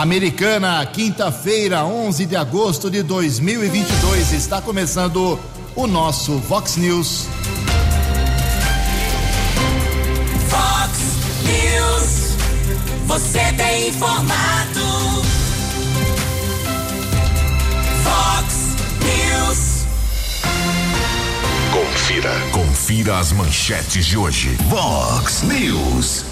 Americana, 0.00 0.86
quinta-feira, 0.86 1.84
11 1.84 2.24
de 2.24 2.34
agosto 2.34 2.90
de 2.90 3.02
2022. 3.02 4.32
Está 4.32 4.58
começando 4.58 5.38
o 5.76 5.86
nosso 5.86 6.38
Vox 6.38 6.78
News. 6.78 7.26
Vox 10.48 10.98
News. 11.44 12.34
Você 13.08 13.52
tem 13.52 13.88
informado. 13.88 15.22
Vox 18.02 18.54
News. 19.04 19.86
Confira. 21.74 22.32
Confira 22.52 23.18
as 23.18 23.32
manchetes 23.32 24.06
de 24.06 24.16
hoje. 24.16 24.56
Vox 24.70 25.42
News. 25.42 26.24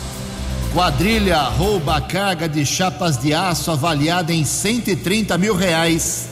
Quadrilha 0.73 1.41
rouba 1.45 1.98
carga 1.98 2.46
de 2.46 2.64
chapas 2.64 3.17
de 3.17 3.32
aço 3.32 3.71
avaliada 3.71 4.35
em 4.35 4.45
130 4.45 5.37
mil 5.39 5.55
reais. 5.55 6.29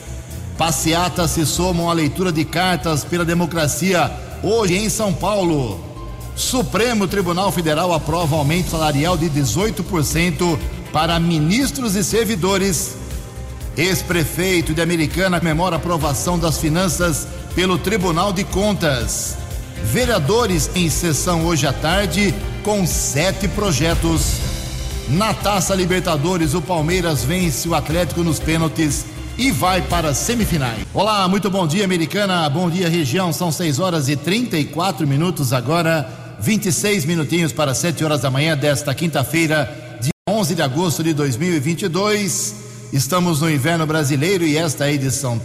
Passeatas 0.58 1.30
se 1.30 1.46
somam 1.46 1.88
à 1.88 1.92
leitura 1.94 2.30
de 2.30 2.44
cartas 2.44 3.02
pela 3.02 3.24
democracia 3.24 4.10
hoje 4.42 4.76
em 4.76 4.90
São 4.90 5.12
Paulo. 5.12 5.80
Supremo 6.36 7.08
Tribunal 7.08 7.50
Federal 7.50 7.94
aprova 7.94 8.36
aumento 8.36 8.70
salarial 8.70 9.16
de 9.16 9.30
18% 9.30 10.58
para 10.92 11.18
ministros 11.18 11.96
e 11.96 12.04
servidores. 12.04 12.94
Ex-prefeito 13.74 14.74
de 14.74 14.82
Americana 14.82 15.40
comemora 15.40 15.76
aprovação 15.76 16.38
das 16.38 16.58
finanças 16.58 17.26
pelo 17.54 17.78
Tribunal 17.78 18.34
de 18.34 18.44
Contas. 18.44 19.45
Vereadores 19.84 20.70
em 20.74 20.88
sessão 20.88 21.44
hoje 21.44 21.66
à 21.66 21.72
tarde 21.72 22.34
com 22.62 22.86
sete 22.86 23.46
projetos. 23.48 24.38
Na 25.08 25.32
Taça 25.32 25.74
Libertadores, 25.74 26.54
o 26.54 26.60
Palmeiras 26.60 27.22
vence 27.22 27.68
o 27.68 27.74
Atlético 27.74 28.24
nos 28.24 28.40
pênaltis 28.40 29.06
e 29.38 29.50
vai 29.50 29.82
para 29.82 30.08
as 30.08 30.18
semifinais. 30.18 30.80
Olá, 30.92 31.28
muito 31.28 31.48
bom 31.50 31.66
dia, 31.66 31.84
Americana. 31.84 32.48
Bom 32.48 32.68
dia, 32.68 32.88
região. 32.88 33.32
São 33.32 33.52
6 33.52 33.78
horas 33.78 34.08
e 34.08 34.16
34 34.16 35.06
minutos 35.06 35.52
agora, 35.52 36.10
26 36.40 37.04
minutinhos 37.04 37.52
para 37.52 37.74
7 37.74 38.04
horas 38.04 38.22
da 38.22 38.30
manhã 38.30 38.56
desta 38.56 38.94
quinta-feira, 38.94 39.98
dia 40.00 40.10
11 40.28 40.54
de 40.54 40.62
agosto 40.62 41.04
de 41.04 41.14
2022. 41.14 42.54
Estamos 42.92 43.40
no 43.40 43.50
inverno 43.50 43.86
brasileiro 43.86 44.44
e 44.44 44.56
esta 44.56 44.86
é 44.86 44.88
a 44.88 44.92
edição 44.92 45.38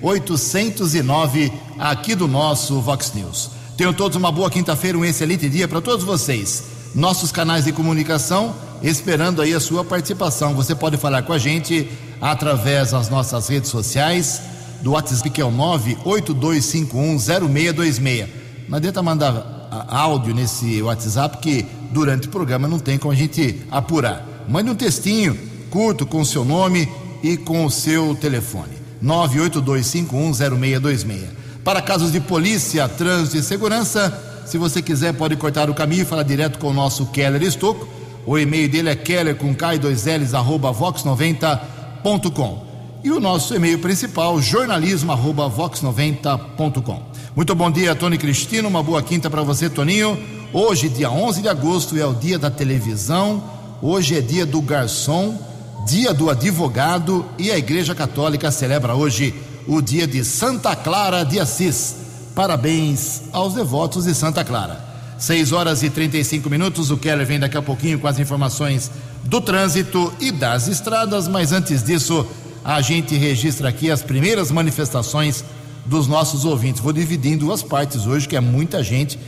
3809 0.00 1.52
aqui 1.78 2.14
do 2.14 2.26
nosso 2.26 2.80
Vox 2.80 3.12
News. 3.14 3.50
Tenham 3.76 3.92
todos 3.92 4.16
uma 4.16 4.32
boa 4.32 4.50
quinta-feira, 4.50 4.98
um 4.98 5.04
excelente 5.04 5.48
dia 5.48 5.66
para 5.66 5.80
todos 5.80 6.04
vocês. 6.04 6.64
Nossos 6.94 7.32
canais 7.32 7.64
de 7.64 7.72
comunicação, 7.72 8.54
esperando 8.82 9.40
aí 9.40 9.54
a 9.54 9.60
sua 9.60 9.84
participação. 9.84 10.54
Você 10.54 10.74
pode 10.74 10.96
falar 10.96 11.22
com 11.22 11.32
a 11.32 11.38
gente 11.38 11.88
através 12.20 12.90
das 12.90 13.08
nossas 13.08 13.48
redes 13.48 13.70
sociais, 13.70 14.42
do 14.82 14.92
WhatsApp 14.92 15.30
que 15.30 15.40
é 15.40 15.44
o 15.44 15.52
982510626. 15.52 18.28
Não 18.68 18.76
adianta 18.76 19.02
mandar 19.02 19.86
áudio 19.88 20.34
nesse 20.34 20.82
WhatsApp 20.82 21.38
que 21.38 21.64
durante 21.90 22.28
o 22.28 22.30
programa 22.30 22.68
não 22.68 22.78
tem 22.78 22.98
como 22.98 23.12
a 23.12 23.16
gente 23.16 23.62
apurar. 23.70 24.26
Mande 24.48 24.70
um 24.70 24.74
textinho 24.74 25.38
curto 25.70 26.04
com 26.04 26.20
o 26.20 26.26
seu 26.26 26.44
nome 26.44 26.88
e 27.22 27.36
com 27.36 27.64
o 27.64 27.70
seu 27.70 28.14
telefone. 28.14 28.79
982510626. 29.02 31.24
Para 31.64 31.82
casos 31.82 32.12
de 32.12 32.20
polícia, 32.20 32.88
trânsito 32.88 33.36
e 33.36 33.42
segurança, 33.42 34.42
se 34.46 34.56
você 34.58 34.82
quiser 34.82 35.14
pode 35.14 35.36
cortar 35.36 35.70
o 35.70 35.74
caminho 35.74 36.02
e 36.02 36.06
falar 36.06 36.22
direto 36.22 36.58
com 36.58 36.68
o 36.68 36.74
nosso 36.74 37.06
Keller 37.06 37.42
Estocco. 37.42 37.88
O 38.26 38.38
e-mail 38.38 38.68
dele 38.68 38.90
é 38.90 38.96
keller 38.96 39.36
com 39.36 39.54
k2ls 39.54 40.34
arroba 40.34 40.72
vox90.com. 40.72 42.70
E 43.02 43.10
o 43.10 43.18
nosso 43.18 43.54
e-mail 43.54 43.78
principal, 43.78 44.40
jornalismo 44.42 45.10
arroba 45.10 45.48
vox90.com. 45.48 47.02
Muito 47.34 47.54
bom 47.54 47.70
dia, 47.70 47.94
Tony 47.94 48.18
Cristino. 48.18 48.68
Uma 48.68 48.82
boa 48.82 49.02
quinta 49.02 49.30
para 49.30 49.42
você, 49.42 49.70
Toninho. 49.70 50.18
Hoje, 50.52 50.88
dia 50.88 51.10
11 51.10 51.42
de 51.42 51.48
agosto, 51.48 51.96
é 51.96 52.04
o 52.04 52.12
dia 52.12 52.38
da 52.38 52.50
televisão. 52.50 53.42
Hoje 53.80 54.18
é 54.18 54.20
dia 54.20 54.44
do 54.44 54.60
garçom, 54.60 55.38
dia 55.86 56.12
do 56.12 56.30
advogado 56.30 57.24
e 57.38 57.50
a 57.50 57.58
Igreja 57.58 57.94
Católica 57.94 58.50
celebra 58.50 58.94
hoje 58.94 59.34
o 59.66 59.80
dia 59.80 60.06
de 60.06 60.24
Santa 60.24 60.74
Clara 60.76 61.24
de 61.24 61.40
Assis. 61.40 61.96
Parabéns 62.34 63.22
aos 63.32 63.54
devotos 63.54 64.04
de 64.04 64.14
Santa 64.14 64.44
Clara. 64.44 64.84
6 65.18 65.52
horas 65.52 65.82
e 65.82 65.90
35 65.90 66.48
minutos. 66.48 66.90
O 66.90 66.96
Keller 66.96 67.26
vem 67.26 67.38
daqui 67.38 67.56
a 67.56 67.62
pouquinho 67.62 67.98
com 67.98 68.06
as 68.06 68.18
informações 68.18 68.90
do 69.24 69.40
trânsito 69.40 70.12
e 70.20 70.30
das 70.30 70.68
estradas, 70.68 71.28
mas 71.28 71.52
antes 71.52 71.82
disso, 71.82 72.26
a 72.64 72.80
gente 72.80 73.14
registra 73.16 73.68
aqui 73.68 73.90
as 73.90 74.02
primeiras 74.02 74.50
manifestações 74.50 75.44
dos 75.84 76.06
nossos 76.06 76.44
ouvintes. 76.44 76.80
Vou 76.80 76.92
dividir 76.92 77.32
em 77.32 77.36
duas 77.36 77.62
partes 77.62 78.06
hoje, 78.06 78.28
que 78.28 78.36
é 78.36 78.40
muita 78.40 78.82
gente, 78.82 79.18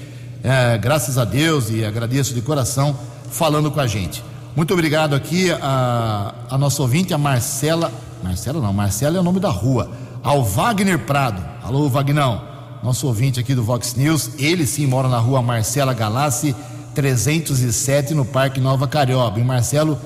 é, 0.43 0.79
graças 0.79 1.19
a 1.19 1.25
Deus 1.25 1.71
e 1.71 1.85
agradeço 1.85 2.35
de 2.35 2.41
coração, 2.41 2.97
falando 3.31 3.71
com 3.71 3.81
a 3.81 3.87
gente. 3.87 4.23
Muito 4.55 4.75
obrigado 4.75 5.15
aqui 5.15 5.51
a, 5.51 6.35
a 6.51 6.59
nossa 6.59 6.83
ouvinte, 6.83 7.15
a 7.15 7.19
Marcela. 7.19 7.91
Marcela 8.23 8.61
não, 8.61 8.73
Marcela 8.73 9.17
é 9.17 9.21
o 9.21 9.23
nome 9.23 9.41
da 9.41 9.49
rua. 9.49 9.91
Ao 10.23 10.45
Wagner 10.45 10.99
Prado. 10.99 11.43
Alô, 11.63 11.89
Vagnão. 11.89 12.43
Nosso 12.83 13.07
ouvinte 13.07 13.41
aqui 13.41 13.55
do 13.55 13.63
Vox 13.63 13.95
News. 13.95 14.33
Ele 14.39 14.67
sim 14.67 14.87
mora 14.87 15.09
na 15.09 15.19
rua 15.19 15.41
Marcela 15.41 15.95
Galassi, 15.95 16.55
307, 16.95 18.13
no 18.13 18.27
Parque 18.27 18.61
Nova 18.61 18.87
Carioba. 18.87 19.41
E 19.41 19.45
Marcelo 19.45 19.99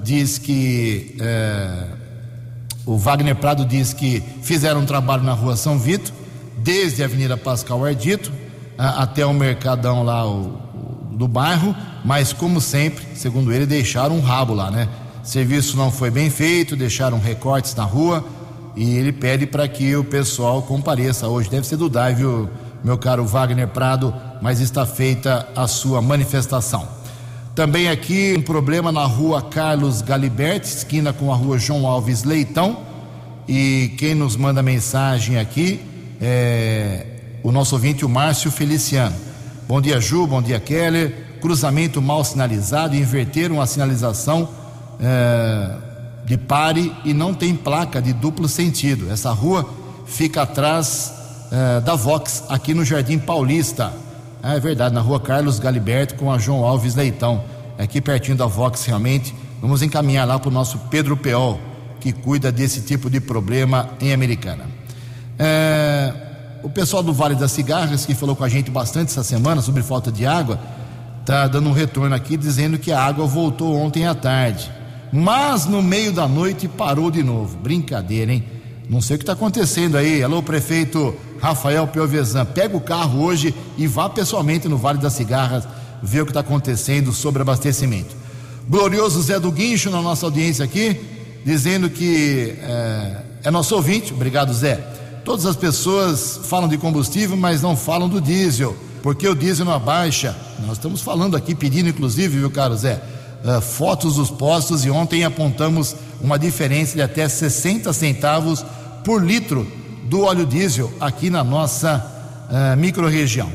diz 0.00 0.38
que. 0.38 1.16
É, 1.20 1.86
o 2.86 2.96
Wagner 2.96 3.34
Prado 3.34 3.64
diz 3.64 3.92
que 3.92 4.22
fizeram 4.42 4.82
um 4.82 4.86
trabalho 4.86 5.24
na 5.24 5.32
rua 5.32 5.56
São 5.56 5.76
Vito, 5.76 6.12
desde 6.58 7.02
a 7.02 7.06
Avenida 7.06 7.36
Pascal 7.36 7.84
Ardito 7.84 8.32
até 8.78 9.26
o 9.26 9.34
Mercadão 9.34 10.04
lá 10.04 10.24
o, 10.24 10.56
do 11.18 11.26
bairro, 11.26 11.74
mas 12.04 12.32
como 12.32 12.60
sempre, 12.60 13.04
segundo 13.16 13.52
ele, 13.52 13.66
deixaram 13.66 14.16
um 14.16 14.20
rabo 14.20 14.54
lá, 14.54 14.70
né? 14.70 14.88
Serviço 15.24 15.76
não 15.76 15.90
foi 15.90 16.10
bem 16.10 16.30
feito, 16.30 16.76
deixaram 16.76 17.18
recortes 17.18 17.74
na 17.74 17.82
rua 17.82 18.24
e 18.76 18.96
ele 18.96 19.10
pede 19.10 19.44
para 19.44 19.66
que 19.66 19.96
o 19.96 20.04
pessoal 20.04 20.62
compareça 20.62 21.26
hoje. 21.26 21.50
Deve 21.50 21.66
ser 21.66 21.76
do 21.76 21.88
DAI, 21.88 22.14
viu, 22.14 22.48
meu 22.84 22.96
caro 22.96 23.26
Wagner 23.26 23.66
Prado, 23.66 24.14
mas 24.40 24.60
está 24.60 24.86
feita 24.86 25.48
a 25.56 25.66
sua 25.66 26.00
manifestação. 26.00 26.88
Também 27.52 27.88
aqui 27.88 28.36
um 28.38 28.42
problema 28.42 28.92
na 28.92 29.04
rua 29.04 29.42
Carlos 29.42 30.00
Galiberti, 30.00 30.68
esquina 30.68 31.12
com 31.12 31.32
a 31.32 31.36
rua 31.36 31.58
João 31.58 31.84
Alves 31.84 32.22
Leitão. 32.22 32.78
E 33.48 33.94
quem 33.98 34.14
nos 34.14 34.36
manda 34.36 34.62
mensagem 34.62 35.36
aqui 35.38 35.80
é 36.20 37.06
o 37.42 37.50
nosso 37.50 37.74
ouvinte, 37.74 38.04
o 38.04 38.08
Márcio 38.08 38.50
Feliciano. 38.52 39.27
Bom 39.68 39.82
dia, 39.82 40.00
Ju, 40.00 40.26
bom 40.26 40.40
dia, 40.40 40.58
Keller. 40.58 41.12
Cruzamento 41.42 42.00
mal 42.00 42.24
sinalizado, 42.24 42.96
inverteram 42.96 43.60
a 43.60 43.66
sinalização 43.66 44.48
é, 44.98 45.76
de 46.24 46.38
pare 46.38 46.90
e 47.04 47.12
não 47.12 47.34
tem 47.34 47.54
placa 47.54 48.00
de 48.00 48.14
duplo 48.14 48.48
sentido. 48.48 49.12
Essa 49.12 49.30
rua 49.30 49.68
fica 50.06 50.40
atrás 50.40 51.12
é, 51.52 51.80
da 51.82 51.94
Vox, 51.94 52.44
aqui 52.48 52.72
no 52.72 52.82
Jardim 52.82 53.18
Paulista. 53.18 53.92
Ah, 54.42 54.54
é 54.54 54.58
verdade, 54.58 54.94
na 54.94 55.02
rua 55.02 55.20
Carlos 55.20 55.58
Galiberto 55.58 56.14
com 56.14 56.32
a 56.32 56.38
João 56.38 56.64
Alves 56.64 56.94
Leitão, 56.94 57.44
aqui 57.78 58.00
pertinho 58.00 58.38
da 58.38 58.46
Vox 58.46 58.86
realmente. 58.86 59.34
Vamos 59.60 59.82
encaminhar 59.82 60.26
lá 60.26 60.38
para 60.38 60.48
o 60.48 60.52
nosso 60.52 60.78
Pedro 60.90 61.14
Peol, 61.14 61.60
que 62.00 62.10
cuida 62.10 62.50
desse 62.50 62.80
tipo 62.80 63.10
de 63.10 63.20
problema 63.20 63.90
em 64.00 64.14
Americana. 64.14 64.64
É, 65.38 65.87
o 66.62 66.68
pessoal 66.68 67.02
do 67.02 67.12
Vale 67.12 67.34
das 67.34 67.52
Cigarras, 67.52 68.04
que 68.04 68.14
falou 68.14 68.34
com 68.34 68.44
a 68.44 68.48
gente 68.48 68.70
bastante 68.70 69.10
essa 69.10 69.22
semana 69.22 69.62
sobre 69.62 69.82
falta 69.82 70.10
de 70.10 70.26
água, 70.26 70.58
está 71.20 71.46
dando 71.46 71.68
um 71.68 71.72
retorno 71.72 72.14
aqui 72.14 72.36
dizendo 72.36 72.78
que 72.78 72.90
a 72.90 73.00
água 73.00 73.26
voltou 73.26 73.76
ontem 73.76 74.06
à 74.06 74.14
tarde. 74.14 74.70
Mas 75.12 75.66
no 75.66 75.82
meio 75.82 76.12
da 76.12 76.26
noite 76.26 76.68
parou 76.68 77.10
de 77.10 77.22
novo. 77.22 77.56
Brincadeira, 77.58 78.32
hein? 78.32 78.44
Não 78.88 79.00
sei 79.00 79.16
o 79.16 79.18
que 79.18 79.22
está 79.22 79.34
acontecendo 79.34 79.96
aí. 79.96 80.22
Alô, 80.22 80.42
prefeito 80.42 81.14
Rafael 81.40 81.86
Piovesan. 81.86 82.44
Pega 82.44 82.76
o 82.76 82.80
carro 82.80 83.22
hoje 83.22 83.54
e 83.76 83.86
vá 83.86 84.08
pessoalmente 84.08 84.68
no 84.68 84.76
Vale 84.76 84.98
das 84.98 85.12
Cigarras 85.12 85.66
ver 86.02 86.22
o 86.22 86.24
que 86.24 86.30
está 86.30 86.40
acontecendo 86.40 87.12
sobre 87.12 87.42
abastecimento. 87.42 88.16
Glorioso 88.68 89.20
Zé 89.22 89.38
do 89.38 89.50
Guincho 89.50 89.90
na 89.90 90.02
nossa 90.02 90.26
audiência 90.26 90.64
aqui, 90.64 91.00
dizendo 91.44 91.88
que 91.88 92.54
é, 92.60 93.22
é 93.44 93.50
nosso 93.50 93.74
ouvinte. 93.74 94.12
Obrigado, 94.12 94.52
Zé. 94.52 94.97
Todas 95.24 95.46
as 95.46 95.56
pessoas 95.56 96.40
falam 96.44 96.68
de 96.68 96.78
combustível, 96.78 97.36
mas 97.36 97.62
não 97.62 97.76
falam 97.76 98.08
do 98.08 98.20
diesel, 98.20 98.76
porque 99.02 99.28
o 99.28 99.34
diesel 99.34 99.66
não 99.66 99.72
abaixa. 99.72 100.36
Nós 100.66 100.78
estamos 100.78 101.00
falando 101.00 101.36
aqui, 101.36 101.54
pedindo 101.54 101.88
inclusive, 101.88 102.38
viu, 102.38 102.50
caro 102.50 102.76
Zé, 102.76 103.02
uh, 103.44 103.60
fotos 103.60 104.16
dos 104.16 104.30
postos 104.30 104.84
e 104.84 104.90
ontem 104.90 105.24
apontamos 105.24 105.94
uma 106.20 106.38
diferença 106.38 106.94
de 106.94 107.02
até 107.02 107.28
60 107.28 107.92
centavos 107.92 108.64
por 109.04 109.24
litro 109.24 109.66
do 110.04 110.22
óleo 110.22 110.46
diesel 110.46 110.92
aqui 111.00 111.30
na 111.30 111.44
nossa 111.44 112.04
uh, 112.50 112.76
microrregião. 112.76 113.50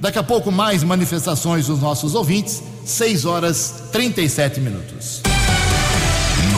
Daqui 0.00 0.18
a 0.18 0.22
pouco 0.22 0.52
mais 0.52 0.84
manifestações 0.84 1.66
dos 1.66 1.80
nossos 1.80 2.14
ouvintes, 2.14 2.62
6 2.84 3.24
horas 3.24 3.74
37 3.90 4.60
minutos. 4.60 5.22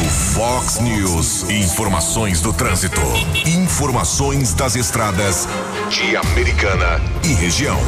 Fox 0.09 0.81
News. 0.81 1.51
Informações 1.51 2.41
do 2.41 2.51
trânsito. 2.51 3.01
Informações 3.47 4.55
das 4.55 4.75
estradas 4.75 5.47
de 5.91 6.17
Americana 6.17 6.99
e 7.23 7.35
região. 7.35 7.79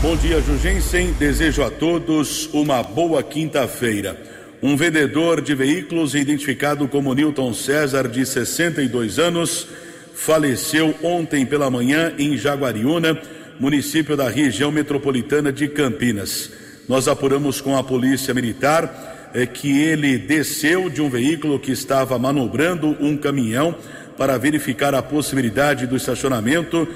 Bom 0.00 0.16
dia, 0.16 0.40
Jugensen. 0.40 1.12
Desejo 1.12 1.62
a 1.62 1.70
todos 1.70 2.48
uma 2.54 2.82
boa 2.82 3.22
quinta-feira. 3.22 4.18
Um 4.62 4.74
vendedor 4.74 5.42
de 5.42 5.54
veículos 5.54 6.14
identificado 6.14 6.88
como 6.88 7.12
Newton 7.12 7.52
César, 7.52 8.08
de 8.08 8.24
62 8.24 9.18
anos, 9.18 9.66
faleceu 10.14 10.94
ontem 11.02 11.44
pela 11.44 11.70
manhã 11.70 12.14
em 12.18 12.38
Jaguariúna, 12.38 13.20
município 13.58 14.16
da 14.16 14.30
região 14.30 14.72
metropolitana 14.72 15.52
de 15.52 15.68
Campinas. 15.68 16.50
Nós 16.88 17.06
apuramos 17.06 17.60
com 17.60 17.76
a 17.76 17.84
Polícia 17.84 18.32
Militar 18.32 19.10
é, 19.34 19.46
que 19.46 19.80
ele 19.80 20.18
desceu 20.18 20.88
de 20.88 21.00
um 21.00 21.08
veículo 21.08 21.58
que 21.58 21.72
estava 21.72 22.18
manobrando 22.18 22.96
um 23.00 23.16
caminhão 23.16 23.74
para 24.16 24.38
verificar 24.38 24.94
a 24.94 25.02
possibilidade 25.02 25.86
do 25.86 25.96
estacionamento, 25.96 26.86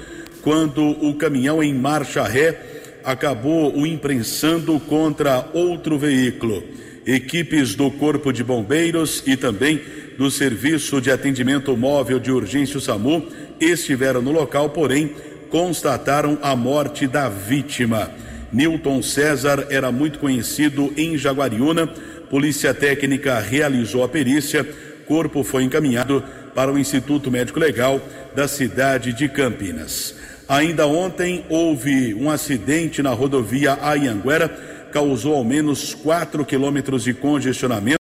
quando 0.41 0.83
o 0.83 1.15
caminhão 1.15 1.63
em 1.63 1.73
marcha 1.73 2.23
ré 2.23 2.59
acabou 3.03 3.75
o 3.75 3.85
imprensando 3.85 4.79
contra 4.79 5.49
outro 5.53 5.97
veículo 5.97 6.63
equipes 7.05 7.75
do 7.75 7.91
Corpo 7.91 8.33
de 8.33 8.43
Bombeiros 8.43 9.21
e 9.27 9.37
também 9.37 9.79
do 10.17 10.31
Serviço 10.31 10.99
de 10.99 11.11
Atendimento 11.11 11.75
Móvel 11.77 12.19
de 12.19 12.31
Urgência 12.31 12.79
SAMU 12.79 13.27
estiveram 13.59 14.21
no 14.21 14.31
local, 14.31 14.69
porém 14.69 15.13
constataram 15.49 16.37
a 16.41 16.55
morte 16.55 17.05
da 17.05 17.29
vítima. 17.29 18.09
Newton 18.51 19.01
César 19.01 19.67
era 19.69 19.91
muito 19.91 20.17
conhecido 20.17 20.91
em 20.97 21.17
Jaguariúna. 21.17 21.93
Polícia 22.29 22.73
Técnica 22.73 23.39
realizou 23.39 24.03
a 24.03 24.09
perícia. 24.09 24.67
Corpo 25.07 25.43
foi 25.43 25.63
encaminhado 25.63 26.23
para 26.53 26.71
o 26.71 26.79
Instituto 26.79 27.29
Médico 27.29 27.59
Legal 27.59 28.01
da 28.35 28.47
cidade 28.47 29.13
de 29.13 29.29
Campinas. 29.29 30.15
Ainda 30.47 30.87
ontem 30.87 31.45
houve 31.49 32.13
um 32.13 32.29
acidente 32.29 33.01
na 33.01 33.11
rodovia 33.11 33.77
Ayanguera 33.81 34.49
causou 34.91 35.35
ao 35.35 35.43
menos 35.43 35.93
4 35.93 36.45
quilômetros 36.45 37.03
de 37.03 37.13
congestionamento 37.13 37.99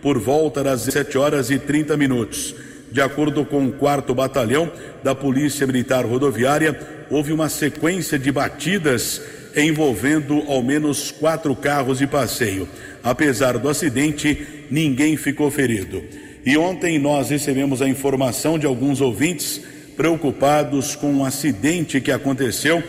por 0.00 0.18
volta 0.18 0.64
das 0.64 0.86
17 0.86 1.18
horas 1.18 1.50
e 1.50 1.58
30 1.58 1.96
minutos. 1.96 2.54
De 2.90 3.00
acordo 3.00 3.44
com 3.44 3.66
o 3.66 3.72
4 3.72 4.14
Batalhão 4.14 4.70
da 5.02 5.14
Polícia 5.14 5.66
Militar 5.66 6.04
Rodoviária, 6.04 6.78
houve 7.10 7.32
uma 7.32 7.48
sequência 7.48 8.18
de 8.18 8.32
batidas 8.32 9.22
envolvendo 9.56 10.42
ao 10.48 10.62
menos 10.62 11.10
quatro 11.10 11.54
carros 11.54 11.98
de 11.98 12.06
passeio. 12.06 12.68
Apesar 13.02 13.58
do 13.58 13.68
acidente, 13.68 14.46
ninguém 14.70 15.16
ficou 15.16 15.50
ferido. 15.50 16.02
E 16.44 16.56
ontem 16.56 16.98
nós 16.98 17.30
recebemos 17.30 17.80
a 17.80 17.88
informação 17.88 18.58
de 18.58 18.66
alguns 18.66 19.00
ouvintes 19.00 19.60
preocupados 19.96 20.96
com 20.96 21.12
um 21.12 21.24
acidente 21.24 22.00
que 22.00 22.10
aconteceu 22.10 22.82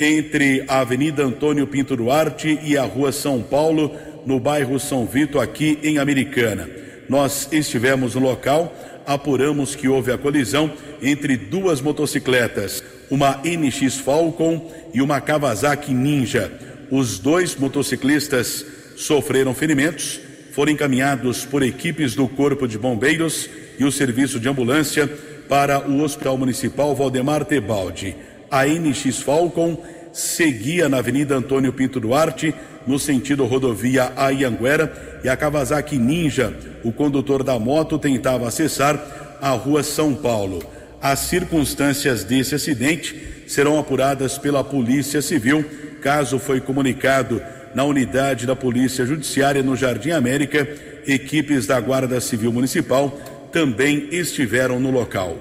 entre 0.00 0.64
a 0.68 0.80
Avenida 0.80 1.24
Antônio 1.24 1.66
Pinto 1.66 1.96
Duarte 1.96 2.58
e 2.62 2.76
a 2.76 2.84
Rua 2.84 3.12
São 3.12 3.42
Paulo, 3.42 3.94
no 4.24 4.38
bairro 4.38 4.78
São 4.78 5.04
Vito, 5.06 5.40
aqui 5.40 5.78
em 5.82 5.98
Americana. 5.98 6.68
Nós 7.08 7.48
estivemos 7.50 8.14
no 8.14 8.20
local, 8.20 8.74
apuramos 9.06 9.74
que 9.74 9.88
houve 9.88 10.12
a 10.12 10.18
colisão 10.18 10.70
entre 11.02 11.36
duas 11.36 11.80
motocicletas, 11.80 12.82
uma 13.10 13.40
NX 13.44 13.96
Falcon 13.96 14.70
e 14.92 15.00
uma 15.00 15.20
Kawasaki 15.20 15.92
Ninja. 15.92 16.50
Os 16.90 17.18
dois 17.18 17.56
motociclistas 17.56 18.64
sofreram 18.96 19.54
ferimentos, 19.54 20.20
foram 20.52 20.72
encaminhados 20.72 21.44
por 21.44 21.62
equipes 21.62 22.14
do 22.14 22.26
Corpo 22.28 22.66
de 22.66 22.78
Bombeiros 22.78 23.48
e 23.78 23.84
o 23.84 23.92
Serviço 23.92 24.40
de 24.40 24.48
Ambulância 24.48 25.08
para 25.48 25.88
o 25.88 26.02
Hospital 26.02 26.36
Municipal 26.36 26.94
Valdemar 26.94 27.44
Tebaldi. 27.44 28.16
A 28.50 28.66
NX 28.66 29.20
Falcon 29.22 29.82
seguia 30.12 30.88
na 30.88 30.98
Avenida 30.98 31.36
Antônio 31.36 31.72
Pinto 31.72 32.00
Duarte, 32.00 32.54
no 32.86 32.98
sentido 32.98 33.44
rodovia 33.44 34.12
Ayanguera, 34.16 35.20
e 35.22 35.28
a 35.28 35.36
Kawasaki 35.36 35.98
Ninja, 35.98 36.54
o 36.82 36.90
condutor 36.90 37.42
da 37.42 37.58
moto, 37.58 37.98
tentava 37.98 38.48
acessar 38.48 39.36
a 39.40 39.50
rua 39.50 39.82
São 39.82 40.14
Paulo. 40.14 40.62
As 41.00 41.20
circunstâncias 41.20 42.24
desse 42.24 42.54
acidente 42.54 43.44
serão 43.46 43.78
apuradas 43.78 44.36
pela 44.36 44.64
Polícia 44.64 45.22
Civil. 45.22 45.64
Caso 46.02 46.38
foi 46.38 46.60
comunicado 46.60 47.40
na 47.74 47.84
unidade 47.84 48.46
da 48.46 48.56
Polícia 48.56 49.06
Judiciária 49.06 49.62
no 49.62 49.76
Jardim 49.76 50.10
América, 50.10 50.66
equipes 51.06 51.66
da 51.66 51.80
Guarda 51.80 52.20
Civil 52.20 52.52
Municipal 52.52 53.16
também 53.52 54.08
estiveram 54.12 54.78
no 54.78 54.90
local. 54.90 55.38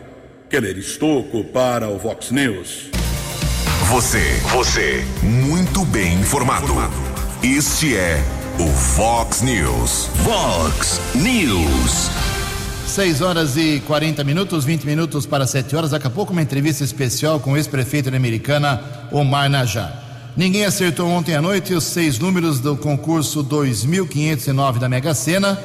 Keller 0.49 0.77
Estocco 0.77 1.43
para 1.43 1.89
o 1.89 1.97
Vox 1.97 2.31
News. 2.31 2.89
Você, 3.89 4.23
você, 4.51 5.03
muito 5.21 5.83
bem 5.85 6.13
informado. 6.15 6.73
Este 7.43 7.95
é 7.95 8.21
o 8.59 8.65
Vox 8.65 9.41
News. 9.41 10.09
Vox 10.23 11.01
News. 11.15 12.26
6 12.87 13.21
horas 13.21 13.57
e 13.57 13.81
40 13.85 14.23
minutos, 14.23 14.63
20 14.63 14.85
minutos 14.85 15.25
para 15.25 15.45
7 15.45 15.75
horas. 15.75 15.91
Daqui 15.91 16.07
a 16.07 16.09
pouco, 16.09 16.31
uma 16.31 16.41
entrevista 16.41 16.83
especial 16.83 17.39
com 17.39 17.51
o 17.51 17.57
ex-prefeito 17.57 18.09
da 18.09 18.17
Americana, 18.17 18.81
Omar 19.11 19.49
Najar. 19.49 20.31
Ninguém 20.35 20.65
acertou 20.65 21.07
ontem 21.07 21.35
à 21.35 21.41
noite 21.41 21.73
os 21.73 21.83
seis 21.83 22.17
números 22.17 22.59
do 22.59 22.77
concurso 22.77 23.43
2509 23.43 24.79
da 24.79 24.87
Mega 24.87 25.13
Sena. 25.13 25.59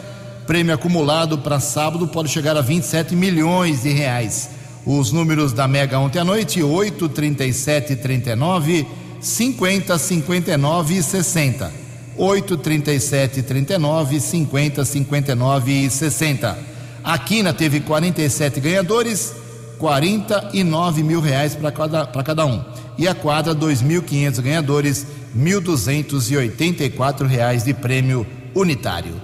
Prêmio 0.46 0.74
acumulado 0.74 1.38
para 1.38 1.60
sábado 1.60 2.08
pode 2.08 2.28
chegar 2.28 2.56
a 2.56 2.60
27 2.60 3.14
milhões 3.14 3.82
de 3.82 3.90
reais. 3.90 4.50
Os 4.84 5.12
números 5.12 5.52
da 5.52 5.68
Mega 5.68 5.98
ontem 5.98 6.18
à 6.18 6.24
noite: 6.24 6.62
8, 6.62 7.08
37, 7.08 7.96
39, 7.96 8.86
50, 9.20 9.96
59 9.96 10.94
e 10.94 11.02
60. 11.02 11.72
8, 12.16 12.56
37, 12.58 13.42
39, 13.42 14.20
50, 14.20 14.84
59 14.84 15.72
e 15.72 15.88
60. 15.88 16.71
A 17.04 17.18
Quina 17.18 17.52
teve 17.52 17.80
47 17.80 18.60
ganhadores, 18.60 19.34
49 19.78 21.02
mil 21.02 21.20
reais 21.20 21.54
para 21.54 21.72
cada, 21.72 22.06
cada 22.06 22.46
um. 22.46 22.64
E 22.96 23.08
a 23.08 23.14
quadra, 23.14 23.54
2.500 23.54 24.40
ganhadores, 24.40 25.06
1.284 25.36 27.26
reais 27.26 27.64
de 27.64 27.74
prêmio 27.74 28.26
unitário. 28.54 29.20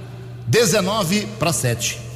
19 0.46 1.26
para 1.38 1.52
7. 1.52 2.08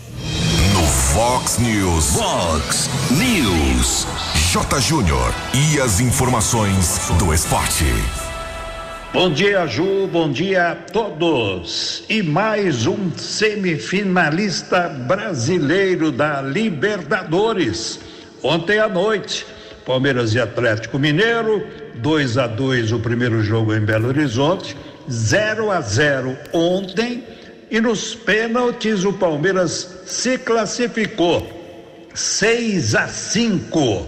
Fox 1.13 1.59
News. 1.59 2.07
Fox 2.15 2.89
News. 3.11 4.07
J. 4.51 4.81
Júnior. 4.81 5.35
E 5.53 5.79
as 5.79 6.01
informações 6.01 7.01
do 7.19 7.35
esporte. 7.35 7.85
Bom 9.13 9.31
dia, 9.31 9.67
Ju. 9.67 10.07
Bom 10.11 10.33
dia 10.33 10.71
a 10.71 10.75
todos. 10.75 12.03
E 12.09 12.23
mais 12.23 12.87
um 12.87 13.13
semifinalista 13.15 14.89
brasileiro 14.89 16.11
da 16.11 16.41
Libertadores. 16.41 18.01
Ontem 18.43 18.79
à 18.79 18.89
noite, 18.89 19.47
Palmeiras 19.85 20.35
e 20.35 20.41
Atlético 20.41 20.99
Mineiro, 20.99 21.63
2 21.97 22.39
a 22.39 22.47
2 22.47 22.93
o 22.93 23.01
primeiro 23.01 23.43
jogo 23.43 23.75
em 23.75 23.81
Belo 23.81 24.09
Horizonte, 24.09 24.75
0 25.11 25.71
a 25.71 25.83
0 25.83 26.35
ontem 26.51 27.23
e 27.71 27.83
nos 27.83 28.15
pênaltis 28.15 29.05
o 29.05 29.13
Palmeiras 29.13 30.05
se 30.07 30.39
classificou 30.39 31.47
6 32.15 32.95
a 32.95 33.09
5. 33.09 34.07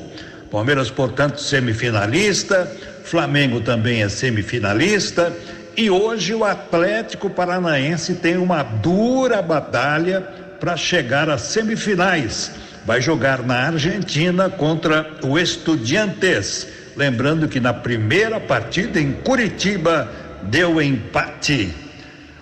Palmeiras, 0.50 0.90
portanto, 0.90 1.42
semifinalista, 1.42 2.70
Flamengo 3.04 3.60
também 3.60 4.02
é 4.02 4.08
semifinalista 4.08 5.30
e 5.76 5.90
hoje 5.90 6.34
o 6.34 6.42
Atlético 6.42 7.28
Paranaense 7.28 8.14
tem 8.14 8.38
uma 8.38 8.62
dura 8.62 9.42
batalha 9.42 10.22
para 10.58 10.74
chegar 10.74 11.28
às 11.28 11.42
semifinais. 11.42 12.52
Vai 12.86 13.02
jogar 13.02 13.42
na 13.42 13.66
Argentina 13.66 14.48
contra 14.48 15.06
o 15.22 15.38
Estudiantes. 15.38 16.66
Lembrando 16.96 17.46
que 17.46 17.60
na 17.60 17.74
primeira 17.74 18.40
partida 18.40 18.98
em 18.98 19.12
Curitiba 19.12 20.10
deu 20.44 20.80
empate. 20.80 21.74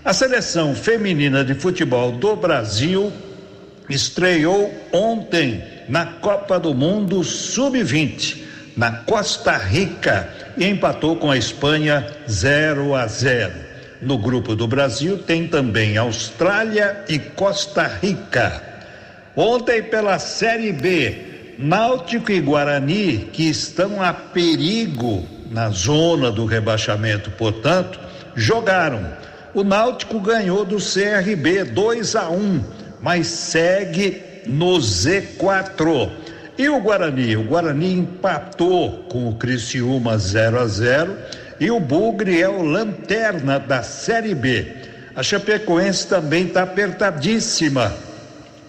A 0.05 0.13
seleção 0.13 0.77
feminina 0.77 1.45
de 1.45 1.55
futebol 1.55 2.13
do 2.13 2.37
Brasil 2.37 3.13
estreou 3.89 4.73
ontem 4.93 5.65
na 5.89 6.07
Copa 6.07 6.61
do 6.61 6.73
Mundo 6.73 7.25
Sub-20 7.25 8.43
na 8.77 8.91
Costa 8.91 9.57
Rica 9.57 10.29
e 10.57 10.67
empatou 10.67 11.17
com 11.17 11.31
a 11.31 11.37
Espanha 11.37 12.07
0 12.29 12.95
a 12.95 13.07
0. 13.07 13.53
No 14.01 14.19
grupo 14.19 14.57
do 14.57 14.67
Brasil 14.67 15.19
tem 15.19 15.47
também 15.47 15.97
Austrália 15.97 17.05
e 17.09 17.19
Costa 17.19 17.87
Rica. 18.01 18.63
Ontem 19.37 19.83
pela 19.83 20.19
Série 20.19 20.73
B, 20.73 21.55
Náutico 21.59 22.33
e 22.33 22.41
Guarani, 22.41 23.31
que 23.33 23.49
estão 23.49 24.03
a 24.03 24.13
perigo 24.13 25.27
na 25.51 25.71
zona 25.71 26.31
do 26.31 26.45
rebaixamento, 26.45 27.31
portanto, 27.33 28.01
jogaram 28.35 29.23
o 29.55 29.63
Náutico 29.63 30.19
ganhou 30.19 30.65
do 30.65 30.77
CRB 30.77 31.65
2 31.65 32.17
a 32.17 32.31
1. 32.31 32.65
mas 33.03 33.27
segue 33.27 34.23
no 34.47 34.79
Z4. 34.79 36.11
E 36.59 36.69
o 36.69 36.81
Guarani? 36.81 37.37
O 37.37 37.45
Guarani 37.45 37.95
empatou 37.95 39.05
com 39.09 39.29
o 39.29 39.35
Criciúma 39.35 40.19
0 40.19 40.61
a 40.61 40.67
0 40.67 41.17
e 41.59 41.71
o 41.71 41.81
Bugre 41.81 42.43
é 42.43 42.49
o 42.49 42.63
lanterna 42.63 43.59
da 43.59 43.83
Série 43.83 44.35
B. 44.35 44.67
A 45.15 45.23
Chapecoense 45.23 46.07
também 46.07 46.47
está 46.47 46.63
apertadíssima, 46.63 47.95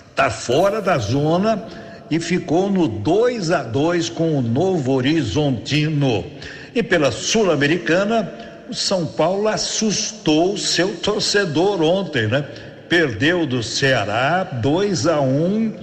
está 0.09 0.29
fora 0.29 0.81
da 0.81 0.97
zona 0.97 1.63
e 2.09 2.19
ficou 2.19 2.69
no 2.69 2.87
2 2.87 3.51
a 3.51 3.63
2 3.63 4.09
com 4.09 4.37
o 4.37 4.41
Novo 4.41 4.93
Horizontino. 4.93 6.25
E 6.75 6.81
pela 6.81 7.11
Sul-Americana, 7.11 8.31
o 8.69 8.73
São 8.73 9.05
Paulo 9.05 9.47
assustou 9.47 10.57
seu 10.57 10.95
torcedor 10.97 11.81
ontem, 11.81 12.27
né? 12.27 12.45
Perdeu 12.87 13.45
do 13.45 13.63
Ceará 13.63 14.43
2 14.43 15.07
a 15.07 15.19
1 15.19 15.25
um, 15.25 15.73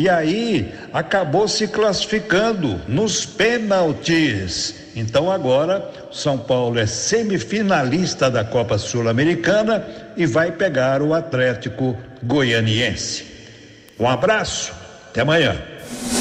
e 0.00 0.08
aí 0.08 0.72
acabou 0.94 1.46
se 1.46 1.68
classificando 1.68 2.80
nos 2.88 3.26
pênaltis. 3.26 4.74
Então 4.96 5.30
agora 5.30 5.90
São 6.10 6.38
Paulo 6.38 6.78
é 6.78 6.86
semifinalista 6.86 8.30
da 8.30 8.42
Copa 8.42 8.78
Sul-Americana 8.78 9.86
e 10.16 10.24
vai 10.24 10.52
pegar 10.52 11.02
o 11.02 11.12
Atlético 11.12 11.94
Goianiense. 12.22 13.26
Um 13.98 14.08
abraço, 14.08 14.72
até 15.10 15.20
amanhã. 15.20 15.60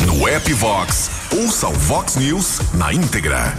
No 0.06 0.28
app 0.28 0.52
Vox, 0.56 1.10
ouça 1.32 1.70
o 1.70 1.74
Vox 1.74 2.18
News 2.18 2.60
na 2.74 2.94
íntegra. 2.94 3.54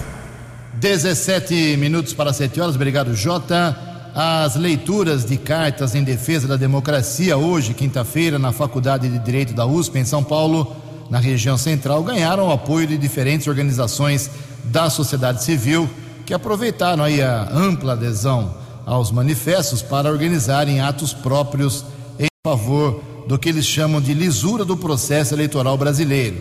17 0.74 1.78
minutos 1.78 2.12
para 2.12 2.30
7 2.30 2.60
horas, 2.60 2.74
obrigado 2.74 3.14
Jota. 3.14 3.89
As 4.14 4.56
leituras 4.56 5.24
de 5.24 5.36
cartas 5.36 5.94
em 5.94 6.02
defesa 6.02 6.48
da 6.48 6.56
democracia 6.56 7.36
hoje, 7.36 7.74
quinta-feira, 7.74 8.38
na 8.38 8.52
Faculdade 8.52 9.08
de 9.08 9.18
Direito 9.20 9.54
da 9.54 9.64
USP 9.64 9.98
em 9.98 10.04
São 10.04 10.24
Paulo, 10.24 10.76
na 11.08 11.18
região 11.18 11.56
central, 11.56 12.02
ganharam 12.02 12.48
o 12.48 12.52
apoio 12.52 12.88
de 12.88 12.98
diferentes 12.98 13.46
organizações 13.46 14.30
da 14.64 14.90
sociedade 14.90 15.44
civil 15.44 15.88
que 16.26 16.34
aproveitaram 16.34 17.04
aí 17.04 17.22
a 17.22 17.48
ampla 17.52 17.92
adesão 17.92 18.54
aos 18.84 19.12
manifestos 19.12 19.80
para 19.80 20.10
organizarem 20.10 20.80
atos 20.80 21.12
próprios 21.12 21.84
em 22.18 22.28
favor 22.44 23.02
do 23.28 23.38
que 23.38 23.48
eles 23.48 23.64
chamam 23.64 24.00
de 24.00 24.12
lisura 24.12 24.64
do 24.64 24.76
processo 24.76 25.34
eleitoral 25.34 25.78
brasileiro. 25.78 26.36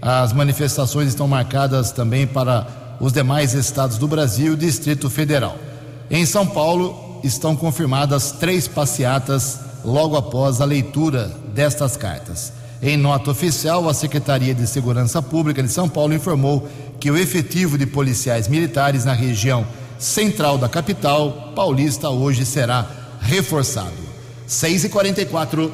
As 0.00 0.32
manifestações 0.32 1.08
estão 1.08 1.26
marcadas 1.26 1.90
também 1.90 2.28
para 2.28 2.96
os 3.00 3.12
demais 3.12 3.54
estados 3.54 3.98
do 3.98 4.06
Brasil 4.06 4.54
e 4.54 4.56
Distrito 4.56 5.10
Federal. 5.10 5.56
Em 6.10 6.24
São 6.24 6.46
Paulo, 6.46 7.07
estão 7.22 7.56
confirmadas 7.56 8.32
três 8.32 8.68
passeatas 8.68 9.58
logo 9.84 10.16
após 10.16 10.60
a 10.60 10.64
leitura 10.64 11.30
destas 11.54 11.96
cartas. 11.96 12.52
Em 12.80 12.96
nota 12.96 13.30
oficial, 13.30 13.88
a 13.88 13.94
Secretaria 13.94 14.54
de 14.54 14.66
Segurança 14.66 15.20
Pública 15.20 15.62
de 15.62 15.68
São 15.68 15.88
Paulo 15.88 16.14
informou 16.14 16.68
que 17.00 17.10
o 17.10 17.16
efetivo 17.16 17.76
de 17.76 17.86
policiais 17.86 18.48
militares 18.48 19.04
na 19.04 19.12
região 19.12 19.66
central 19.98 20.56
da 20.56 20.68
capital 20.68 21.52
paulista 21.54 22.08
hoje 22.08 22.46
será 22.46 22.86
reforçado. 23.20 24.08
6 24.46 24.84
e 24.84 24.88
44 24.88 25.72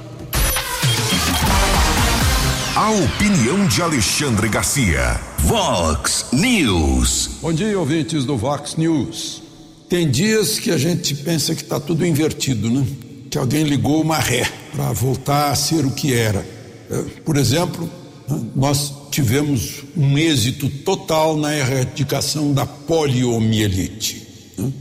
A 2.75 2.91
opinião 2.91 3.67
de 3.69 3.83
Alexandre 3.83 4.49
Garcia. 4.49 5.21
Vox 5.39 6.27
News. 6.33 7.39
Bom 7.41 7.53
dia, 7.53 7.79
ouvintes 7.79 8.25
do 8.25 8.37
Vox 8.37 8.77
News. 8.77 9.44
Tem 9.89 10.11
dias 10.11 10.59
que 10.59 10.71
a 10.71 10.79
gente 10.79 11.15
pensa 11.15 11.55
que 11.55 11.63
está 11.63 11.79
tudo 11.79 12.07
invertido, 12.07 12.71
né? 12.71 12.87
Que 13.31 13.39
alguém 13.39 13.65
ligou 13.65 14.01
uma 14.01 14.19
ré 14.19 14.49
para 14.73 14.93
voltar 14.93 15.51
a 15.51 15.55
ser 15.55 15.85
o 15.85 15.91
que 15.91 16.15
era. 16.15 16.47
É, 16.91 17.03
por 17.25 17.37
exemplo, 17.37 17.89
né, 18.29 18.41
nós 18.55 18.93
tivemos 19.11 19.85
um 19.97 20.17
êxito 20.19 20.69
total 20.69 21.37
na 21.37 21.57
erradicação 21.57 22.53
da 22.53 22.67
poliomielite. 22.67 24.27
Né? 24.57 24.73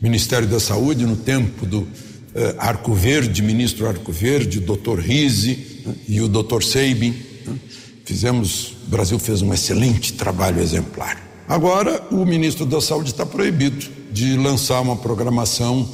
Ministério 0.00 0.48
da 0.48 0.60
Saúde, 0.60 1.06
no 1.06 1.16
tempo 1.16 1.66
do 1.66 1.88
eh, 2.34 2.54
Arco 2.58 2.94
Verde, 2.94 3.42
ministro 3.42 3.88
Arco 3.88 4.12
Verde, 4.12 4.60
doutor 4.60 5.00
Rise 5.00 5.82
né? 5.84 5.94
e 6.06 6.20
o 6.20 6.28
doutor 6.28 6.62
Seibin, 6.62 7.14
fizemos, 8.04 8.76
o 8.86 8.90
Brasil 8.90 9.18
fez 9.18 9.42
um 9.42 9.52
excelente 9.52 10.12
trabalho 10.12 10.60
exemplar. 10.60 11.44
Agora, 11.48 12.02
o 12.10 12.24
ministro 12.24 12.64
da 12.64 12.80
Saúde 12.80 13.10
está 13.10 13.26
proibido 13.26 13.97
de 14.10 14.36
lançar 14.36 14.80
uma 14.80 14.96
programação, 14.96 15.88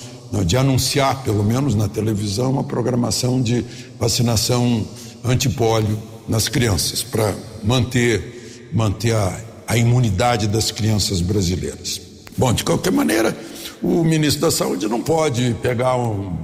de 0.47 0.57
anunciar, 0.57 1.23
pelo 1.23 1.45
menos 1.45 1.75
na 1.75 1.89
televisão, 1.89 2.51
uma 2.51 2.65
programação 2.65 3.41
de 3.41 3.65
vacinação 3.99 4.87
antipólio 5.25 5.99
nas 6.29 6.49
crianças, 6.49 7.03
para 7.03 7.35
manter, 7.63 8.71
manter 8.73 9.15
a, 9.15 9.41
a 9.67 9.77
imunidade 9.77 10.47
das 10.47 10.71
crianças 10.71 11.21
brasileiras. 11.21 12.01
Bom, 12.37 12.53
de 12.53 12.65
qualquer 12.65 12.93
maneira, 12.93 13.37
o 13.83 14.03
ministro 14.03 14.43
da 14.43 14.51
Saúde 14.51 14.89
não 14.89 15.03
pode 15.03 15.55
pegar 15.63 15.95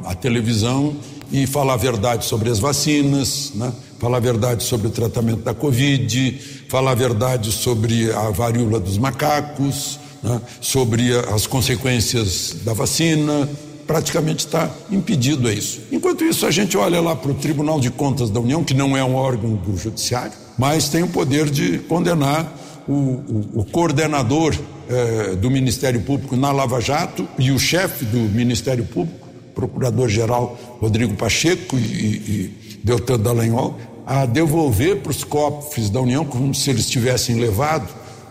a 0.05 0.15
televisão 0.15 0.95
e 1.33 1.47
falar 1.47 1.75
a 1.75 1.77
verdade 1.77 2.25
sobre 2.25 2.51
as 2.51 2.59
vacinas, 2.59 3.53
né? 3.55 3.73
falar 3.99 4.17
a 4.17 4.21
verdade 4.21 4.65
sobre 4.65 4.87
o 4.87 4.91
tratamento 4.91 5.43
da 5.43 5.53
Covid, 5.53 6.41
falar 6.69 6.93
a 6.93 6.95
verdade 6.95 7.53
sobre 7.53 8.11
a 8.13 8.31
varíola 8.31 8.81
dos 8.81 8.97
macacos, 8.97 10.00
né? 10.23 10.41
sobre 10.61 11.13
as 11.33 11.47
consequências 11.47 12.57
da 12.65 12.73
vacina, 12.73 13.49
praticamente 13.87 14.47
está 14.47 14.71
impedido 14.91 15.51
isso. 15.51 15.81
Enquanto 15.91 16.25
isso, 16.25 16.47
a 16.47 16.51
gente 16.51 16.77
olha 16.77 17.01
lá 17.01 17.17
para 17.17 17.33
o 17.33 17.35
Tribunal 17.35 17.81
de 17.81 17.91
Contas 17.91 18.31
da 18.31 18.39
União, 18.39 18.63
que 18.63 18.73
não 18.73 18.97
é 18.97 19.03
um 19.03 19.17
órgão 19.17 19.55
do 19.55 19.77
Judiciário, 19.77 20.33
mas 20.57 20.89
tem 20.89 21.03
o 21.03 21.09
poder 21.09 21.51
de 21.51 21.79
condenar 21.81 22.57
o, 22.87 22.93
o, 22.93 23.51
o 23.55 23.65
coordenador 23.65 24.55
eh, 24.89 25.37
do 25.37 25.51
Ministério 25.51 26.01
Público 26.03 26.37
na 26.37 26.53
Lava 26.53 26.81
Jato 26.81 27.27
e 27.39 27.51
o 27.51 27.59
chefe 27.59 28.05
do 28.05 28.19
Ministério 28.19 28.85
Público, 28.85 29.29
Procurador-Geral 29.55 30.59
Rodrigo 30.81 31.15
Pacheco 31.15 31.77
e, 31.77 31.81
e 31.81 32.79
Deltan 32.85 33.19
Dallagnol, 33.19 33.77
a 34.07 34.27
devolver 34.27 34.97
para 34.97 35.11
os 35.11 35.23
cofres 35.23 35.91
da 35.91 36.01
União, 36.01 36.25
como 36.25 36.55
se 36.55 36.71
eles 36.71 36.89
tivessem 36.89 37.37
levado 37.37 37.89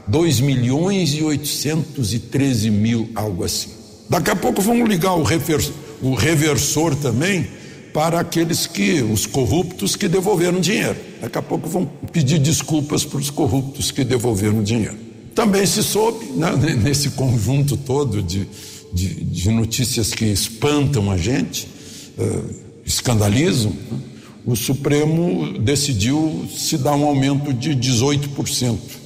2 0.09 0.39
milhões 0.39 1.13
e 1.13 1.21
813 1.21 2.71
mil, 2.71 3.09
algo 3.13 3.43
assim. 3.43 3.69
Daqui 4.09 4.31
a 4.31 4.35
pouco 4.35 4.61
vamos 4.61 4.89
ligar 4.89 5.13
o, 5.15 5.23
o 6.01 6.15
reversor 6.15 6.95
também 6.95 7.47
para 7.93 8.19
aqueles 8.19 8.65
que, 8.65 9.01
os 9.01 9.27
corruptos 9.27 9.95
que 9.95 10.07
devolveram 10.07 10.59
dinheiro. 10.59 10.97
Daqui 11.21 11.37
a 11.37 11.41
pouco 11.41 11.69
vão 11.69 11.85
pedir 12.11 12.39
desculpas 12.39 13.05
para 13.05 13.19
os 13.19 13.29
corruptos 13.29 13.91
que 13.91 14.03
devolveram 14.03 14.63
dinheiro. 14.63 14.97
Também 15.35 15.65
se 15.65 15.83
soube, 15.83 16.25
né, 16.35 16.51
nesse 16.83 17.11
conjunto 17.11 17.77
todo 17.77 18.21
de, 18.23 18.47
de, 18.91 19.23
de, 19.23 19.51
notícias 19.51 20.11
que 20.11 20.25
espantam 20.25 21.11
a 21.11 21.17
gente, 21.17 21.67
uh, 22.17 22.55
escandalizam, 22.83 23.71
né, 23.71 23.99
o 24.45 24.55
Supremo 24.55 25.59
decidiu 25.59 26.47
se 26.49 26.77
dar 26.77 26.95
um 26.95 27.05
aumento 27.05 27.53
de 27.53 27.75
18%. 27.75 28.98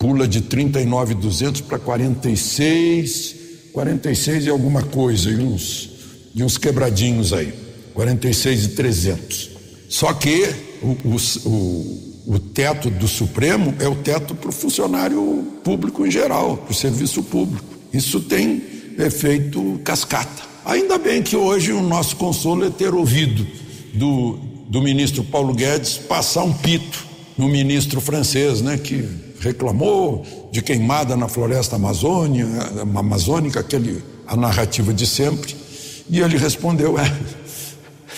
Pula 0.00 0.26
de 0.26 0.40
39,200 0.40 1.60
para 1.60 1.78
46, 1.78 3.36
46 3.70 4.46
e 4.46 4.48
alguma 4.48 4.82
coisa, 4.82 5.28
e 5.28 5.36
uns, 5.36 5.90
e 6.34 6.42
uns 6.42 6.56
quebradinhos 6.56 7.34
aí, 7.34 7.52
46 7.92 8.64
e 8.64 8.68
300. 8.68 9.50
Só 9.90 10.14
que 10.14 10.54
o, 10.82 10.96
o, 11.04 11.16
o, 11.50 12.34
o 12.34 12.38
teto 12.38 12.88
do 12.88 13.06
Supremo 13.06 13.74
é 13.78 13.86
o 13.86 13.94
teto 13.94 14.34
para 14.34 14.48
o 14.48 14.52
funcionário 14.52 15.46
público 15.62 16.06
em 16.06 16.10
geral, 16.10 16.56
para 16.56 16.72
o 16.72 16.74
serviço 16.74 17.22
público. 17.22 17.62
Isso 17.92 18.20
tem 18.20 18.62
efeito 18.98 19.78
cascata. 19.84 20.44
Ainda 20.64 20.96
bem 20.96 21.22
que 21.22 21.36
hoje 21.36 21.72
o 21.72 21.82
nosso 21.82 22.16
consolo 22.16 22.64
é 22.64 22.70
ter 22.70 22.94
ouvido 22.94 23.46
do, 23.92 24.38
do 24.66 24.80
ministro 24.80 25.22
Paulo 25.22 25.52
Guedes 25.52 25.98
passar 25.98 26.42
um 26.44 26.54
pito 26.54 27.04
no 27.36 27.50
ministro 27.50 28.00
francês, 28.00 28.62
né, 28.62 28.78
que 28.78 29.28
reclamou 29.40 30.24
de 30.52 30.62
queimada 30.62 31.16
na 31.16 31.26
floresta 31.26 31.76
amazônia, 31.76 32.46
amazônica, 32.94 33.58
aquele, 33.58 34.04
a 34.26 34.36
narrativa 34.36 34.92
de 34.92 35.06
sempre. 35.06 35.56
E 36.08 36.20
ele 36.20 36.36
respondeu: 36.36 36.98
é, 36.98 37.12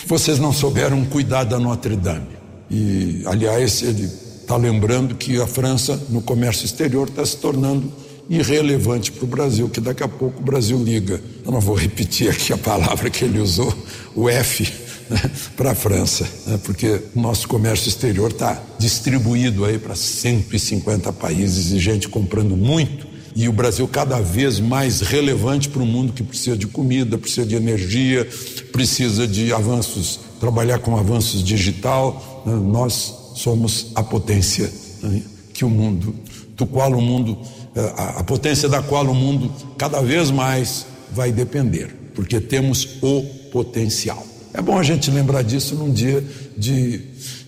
vocês 0.05 0.37
não 0.37 0.53
souberam 0.53 1.03
cuidar 1.05 1.45
da 1.45 1.57
Notre 1.57 1.95
Dame. 1.95 2.27
E, 2.69 3.23
aliás, 3.25 3.81
ele 3.81 4.03
está 4.03 4.57
lembrando 4.57 5.15
que 5.15 5.41
a 5.41 5.47
França, 5.47 5.99
no 6.09 6.21
comércio 6.21 6.65
exterior, 6.65 7.07
está 7.07 7.25
se 7.25 7.37
tornando 7.37 7.91
irrelevante 8.29 9.11
para 9.11 9.25
o 9.25 9.27
Brasil, 9.27 9.69
que 9.69 9.79
daqui 9.79 10.03
a 10.03 10.07
pouco 10.07 10.41
o 10.41 10.43
Brasil 10.43 10.77
liga. 10.77 11.21
Eu 11.45 11.51
não 11.51 11.59
vou 11.59 11.75
repetir 11.75 12.29
aqui 12.29 12.51
a 12.51 12.57
palavra 12.57 13.09
que 13.09 13.23
ele 13.23 13.39
usou, 13.39 13.73
o 14.15 14.29
F 14.29 14.82
né, 15.09 15.19
para 15.55 15.71
a 15.71 15.75
França, 15.75 16.27
né, 16.47 16.59
porque 16.63 17.01
o 17.15 17.21
nosso 17.21 17.47
comércio 17.47 17.87
exterior 17.87 18.31
está 18.31 18.61
distribuído 18.77 19.65
aí 19.65 19.77
para 19.77 19.95
150 19.95 21.11
países 21.13 21.71
e 21.71 21.79
gente 21.79 22.07
comprando 22.07 22.55
muito 22.55 23.13
e 23.35 23.49
o 23.49 23.53
Brasil 23.53 23.87
cada 23.87 24.19
vez 24.19 24.59
mais 24.59 25.01
relevante 25.01 25.69
para 25.69 25.81
o 25.81 25.85
mundo 25.85 26.13
que 26.13 26.23
precisa 26.23 26.55
de 26.55 26.67
comida, 26.67 27.17
precisa 27.17 27.45
de 27.45 27.55
energia, 27.55 28.27
precisa 28.71 29.27
de 29.27 29.51
avanços, 29.51 30.19
trabalhar 30.39 30.79
com 30.79 30.95
avanços 30.97 31.43
digital. 31.43 32.43
Né? 32.45 32.53
Nós 32.53 33.31
somos 33.35 33.91
a 33.95 34.03
potência 34.03 34.71
né? 35.01 35.23
que 35.53 35.65
o 35.65 35.69
mundo, 35.69 36.13
do 36.55 36.65
qual 36.67 36.91
o 36.91 37.01
mundo, 37.01 37.37
eh, 37.75 37.93
a 38.17 38.23
potência 38.23 38.69
da 38.69 38.81
qual 38.81 39.05
o 39.05 39.15
mundo 39.15 39.51
cada 39.77 40.01
vez 40.01 40.29
mais 40.29 40.85
vai 41.11 41.31
depender, 41.31 42.11
porque 42.13 42.39
temos 42.39 42.97
o 43.01 43.23
potencial. 43.51 44.25
É 44.53 44.61
bom 44.61 44.77
a 44.77 44.83
gente 44.83 45.09
lembrar 45.09 45.41
disso 45.41 45.73
num 45.73 45.91
dia 45.91 46.23
de 46.55 47.01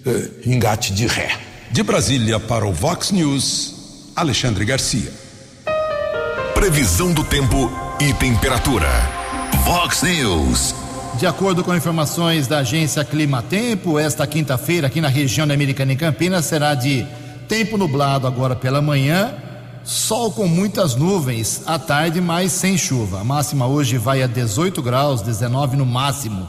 eh, 0.04 0.30
engate 0.48 0.92
de 0.92 1.06
ré. 1.06 1.38
De 1.72 1.84
Brasília 1.84 2.40
para 2.40 2.66
o 2.66 2.74
Vox 2.74 3.12
News, 3.12 3.76
Alexandre 4.16 4.66
Garcia. 4.66 5.14
Previsão 6.56 7.14
do 7.14 7.24
tempo 7.24 7.72
e 8.02 8.12
temperatura. 8.16 8.88
Vox 9.64 10.02
News. 10.02 10.74
De 11.20 11.28
acordo 11.28 11.64
com 11.64 11.76
informações 11.76 12.48
da 12.48 12.60
agência 12.60 13.06
Clima 13.06 13.44
Tempo, 13.44 14.00
esta 14.00 14.26
quinta-feira 14.26 14.88
aqui 14.88 15.00
na 15.00 15.08
região 15.08 15.48
da 15.48 15.54
Americana 15.54 15.94
em 15.94 15.98
Campinas 15.98 16.46
será 16.46 16.74
de 16.74 17.06
tempo 17.48 17.78
nublado 17.78 18.26
agora 18.26 18.56
pela 18.56 18.82
manhã, 18.82 19.32
sol 19.84 20.32
com 20.32 20.48
muitas 20.48 20.96
nuvens 20.96 21.62
à 21.68 21.78
tarde, 21.78 22.20
mas 22.20 22.52
sem 22.52 22.76
chuva. 22.78 23.22
A 23.22 23.24
máxima 23.24 23.68
hoje 23.68 24.00
vai 24.00 24.24
a 24.24 24.28
18 24.28 24.82
graus, 24.82 25.22
19 25.22 25.78
no 25.78 25.86
máximo. 25.86 26.48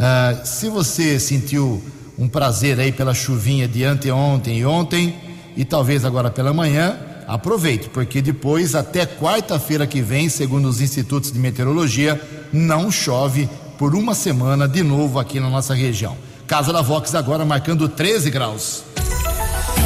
Uh, 0.00 0.46
se 0.46 0.70
você 0.70 1.20
sentiu 1.20 1.82
um 2.18 2.26
prazer 2.26 2.80
aí 2.80 2.90
pela 2.90 3.12
chuvinha 3.12 3.68
de 3.68 3.84
anteontem 3.84 4.60
e 4.60 4.64
ontem, 4.64 5.14
e 5.54 5.62
talvez 5.62 6.06
agora 6.06 6.30
pela 6.30 6.54
manhã, 6.54 6.98
aproveite, 7.28 7.90
porque 7.90 8.22
depois, 8.22 8.74
até 8.74 9.04
quarta-feira 9.04 9.86
que 9.86 10.00
vem, 10.00 10.30
segundo 10.30 10.66
os 10.66 10.80
institutos 10.80 11.30
de 11.30 11.38
meteorologia, 11.38 12.18
não 12.50 12.90
chove 12.90 13.46
por 13.76 13.94
uma 13.94 14.14
semana 14.14 14.66
de 14.66 14.82
novo 14.82 15.18
aqui 15.18 15.38
na 15.38 15.50
nossa 15.50 15.74
região. 15.74 16.16
Casa 16.46 16.72
da 16.72 16.80
Vox 16.80 17.14
agora 17.14 17.44
marcando 17.44 17.86
13 17.86 18.30
graus. 18.30 18.82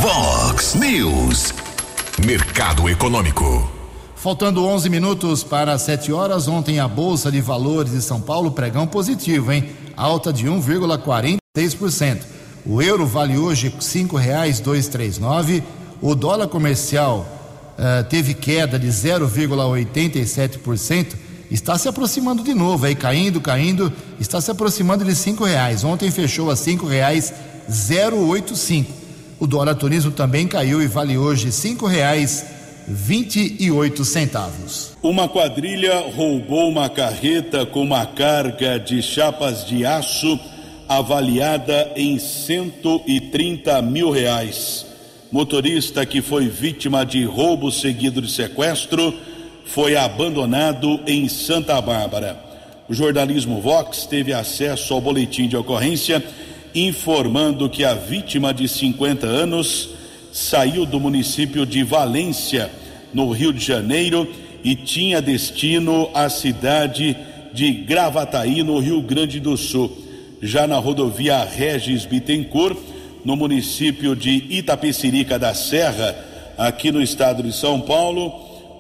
Vox 0.01 0.75
News. 0.75 1.53
Mercado 2.25 2.89
Econômico. 2.89 3.69
Faltando 4.15 4.65
11 4.65 4.89
minutos 4.89 5.43
para 5.43 5.77
7 5.77 6.13
horas, 6.13 6.47
ontem 6.47 6.79
a 6.79 6.87
Bolsa 6.87 7.33
de 7.33 7.41
Valores 7.41 7.93
de 7.93 8.01
São 8.01 8.21
Paulo 8.21 8.53
pregão 8.53 8.87
positivo, 8.87 9.53
hein? 9.53 9.69
Alta 9.97 10.33
de 10.33 10.47
1,46%. 10.47 12.23
O 12.67 12.81
euro 12.81 13.07
vale 13.07 13.37
hoje 13.37 13.69
R$ 13.69 13.75
5,239. 13.79 15.63
O 16.01 16.15
dólar 16.15 16.49
comercial 16.49 17.27
uh, 17.79 18.03
teve 18.09 18.33
queda 18.35 18.79
de 18.79 18.89
0,87%. 18.89 21.15
Está 21.51 21.77
se 21.79 21.89
aproximando 21.89 22.43
de 22.43 22.55
novo, 22.55 22.87
aí 22.87 22.95
caindo, 22.95 23.39
caindo, 23.41 23.93
está 24.19 24.41
se 24.41 24.51
aproximando 24.51 25.05
de 25.05 25.15
cinco 25.15 25.45
reais. 25.45 25.85
Ontem 25.85 26.11
fechou 26.11 26.51
a 26.51 26.57
cinco 26.57 26.87
reais 26.87 27.35
085. 27.69 28.91
O 29.39 29.47
dólar 29.47 29.75
turismo 29.75 30.11
também 30.11 30.49
caiu 30.49 30.83
e 30.83 30.87
vale 30.87 31.19
hoje 31.19 31.53
cinco 31.53 31.87
reais 31.87 32.47
28 32.87 34.05
centavos. 34.05 34.97
Uma 35.03 35.29
quadrilha 35.29 36.01
roubou 36.15 36.69
uma 36.69 36.89
carreta 36.89 37.65
com 37.65 37.83
uma 37.83 38.05
carga 38.07 38.79
de 38.79 39.03
chapas 39.03 39.67
de 39.67 39.87
aço 39.87 40.39
avaliada 40.89 41.93
em 41.97 42.19
130 42.19 43.81
mil 43.83 44.11
reais. 44.11 44.87
Motorista 45.33 46.05
que 46.05 46.21
foi 46.21 46.49
vítima 46.49 47.05
de 47.05 47.25
roubo 47.25 47.73
seguido 47.73 48.21
de 48.21 48.31
sequestro 48.31 49.15
foi 49.65 49.97
abandonado 49.97 51.01
em 51.07 51.29
Santa 51.29 51.81
Bárbara. 51.81 52.39
O 52.89 52.93
jornalismo 52.93 53.61
Vox 53.61 54.07
teve 54.07 54.33
acesso 54.33 54.93
ao 54.93 55.01
boletim 55.01 55.49
de 55.49 55.57
ocorrência 55.57 56.23
informando 56.75 57.71
que 57.71 57.85
a 57.85 57.95
vítima 57.95 58.53
de 58.53 58.69
50 58.69 59.27
anos 59.27 59.91
saiu 60.35 60.85
do 60.85 60.99
município 60.99 61.65
de 61.65 61.85
Valência, 61.85 62.69
no 63.13 63.31
Rio 63.31 63.53
de 63.53 63.65
Janeiro, 63.65 64.29
e 64.65 64.75
tinha 64.75 65.23
destino 65.23 66.11
à 66.13 66.29
cidade 66.29 67.17
de 67.53 67.71
Gravataí, 67.71 68.65
no 68.65 68.81
Rio 68.81 69.01
Grande 69.01 69.39
do 69.39 69.57
Sul. 69.57 69.97
Já 70.43 70.67
na 70.67 70.77
rodovia 70.77 71.45
Regis 71.45 72.05
Bittencourt, 72.05 72.77
no 73.25 73.37
município 73.37 74.17
de 74.17 74.45
Itapecerica 74.51 75.39
da 75.39 75.55
Serra, 75.55 76.17
aqui 76.59 76.91
no 76.91 77.01
estado 77.01 77.41
de 77.41 77.53
São 77.53 77.81
Paulo, 77.81 78.33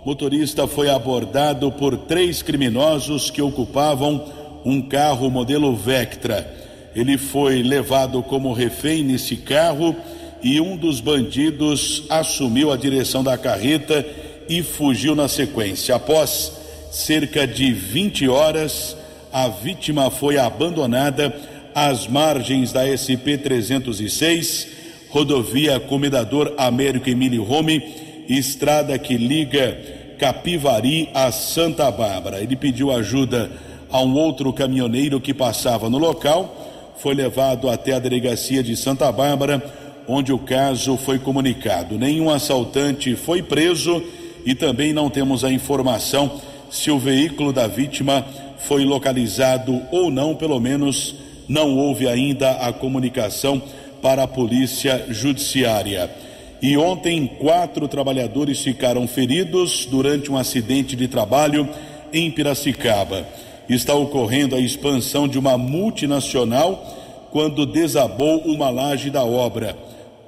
motorista 0.04 0.66
foi 0.66 0.90
abordado 0.90 1.70
por 1.70 1.96
três 1.96 2.42
criminosos 2.42 3.30
que 3.30 3.40
ocupavam 3.40 4.24
um 4.64 4.82
carro 4.82 5.30
modelo 5.30 5.76
Vectra. 5.76 6.52
Ele 6.96 7.16
foi 7.16 7.62
levado 7.62 8.24
como 8.24 8.52
refém 8.52 9.04
nesse 9.04 9.36
carro 9.36 9.94
e 10.44 10.60
um 10.60 10.76
dos 10.76 11.00
bandidos 11.00 12.04
assumiu 12.10 12.70
a 12.70 12.76
direção 12.76 13.24
da 13.24 13.38
carreta 13.38 14.06
e 14.46 14.62
fugiu 14.62 15.16
na 15.16 15.26
sequência. 15.26 15.94
Após 15.94 16.52
cerca 16.92 17.46
de 17.46 17.72
20 17.72 18.28
horas, 18.28 18.94
a 19.32 19.48
vítima 19.48 20.10
foi 20.10 20.36
abandonada 20.36 21.34
às 21.74 22.06
margens 22.06 22.72
da 22.72 22.84
SP 22.84 23.40
306, 23.42 24.68
rodovia 25.08 25.80
Comendador 25.80 26.52
Américo 26.58 27.08
Emílio 27.08 27.42
Rome, 27.42 27.82
estrada 28.28 28.98
que 28.98 29.16
liga 29.16 29.78
Capivari 30.18 31.08
a 31.14 31.32
Santa 31.32 31.90
Bárbara. 31.90 32.42
Ele 32.42 32.54
pediu 32.54 32.92
ajuda 32.92 33.50
a 33.90 34.02
um 34.02 34.14
outro 34.14 34.52
caminhoneiro 34.52 35.22
que 35.22 35.32
passava 35.32 35.88
no 35.88 35.96
local, 35.96 36.94
foi 36.98 37.14
levado 37.14 37.70
até 37.70 37.94
a 37.94 37.98
delegacia 37.98 38.62
de 38.62 38.76
Santa 38.76 39.10
Bárbara 39.10 39.83
onde 40.06 40.32
o 40.32 40.38
caso 40.38 40.96
foi 40.96 41.18
comunicado. 41.18 41.98
Nenhum 41.98 42.30
assaltante 42.30 43.16
foi 43.16 43.42
preso 43.42 44.02
e 44.44 44.54
também 44.54 44.92
não 44.92 45.08
temos 45.08 45.44
a 45.44 45.50
informação 45.50 46.40
se 46.70 46.90
o 46.90 46.98
veículo 46.98 47.52
da 47.52 47.66
vítima 47.66 48.24
foi 48.58 48.84
localizado 48.84 49.80
ou 49.90 50.10
não, 50.10 50.34
pelo 50.34 50.58
menos 50.60 51.14
não 51.48 51.76
houve 51.76 52.08
ainda 52.08 52.52
a 52.52 52.72
comunicação 52.72 53.62
para 54.02 54.24
a 54.24 54.28
Polícia 54.28 55.06
Judiciária. 55.08 56.10
E 56.60 56.76
ontem, 56.76 57.26
quatro 57.26 57.86
trabalhadores 57.86 58.60
ficaram 58.60 59.06
feridos 59.06 59.86
durante 59.86 60.30
um 60.30 60.36
acidente 60.36 60.96
de 60.96 61.08
trabalho 61.08 61.68
em 62.12 62.30
Piracicaba. 62.30 63.26
Está 63.68 63.94
ocorrendo 63.94 64.56
a 64.56 64.60
expansão 64.60 65.28
de 65.28 65.38
uma 65.38 65.58
multinacional 65.58 67.28
quando 67.30 67.66
desabou 67.66 68.38
uma 68.40 68.70
laje 68.70 69.10
da 69.10 69.24
obra 69.24 69.76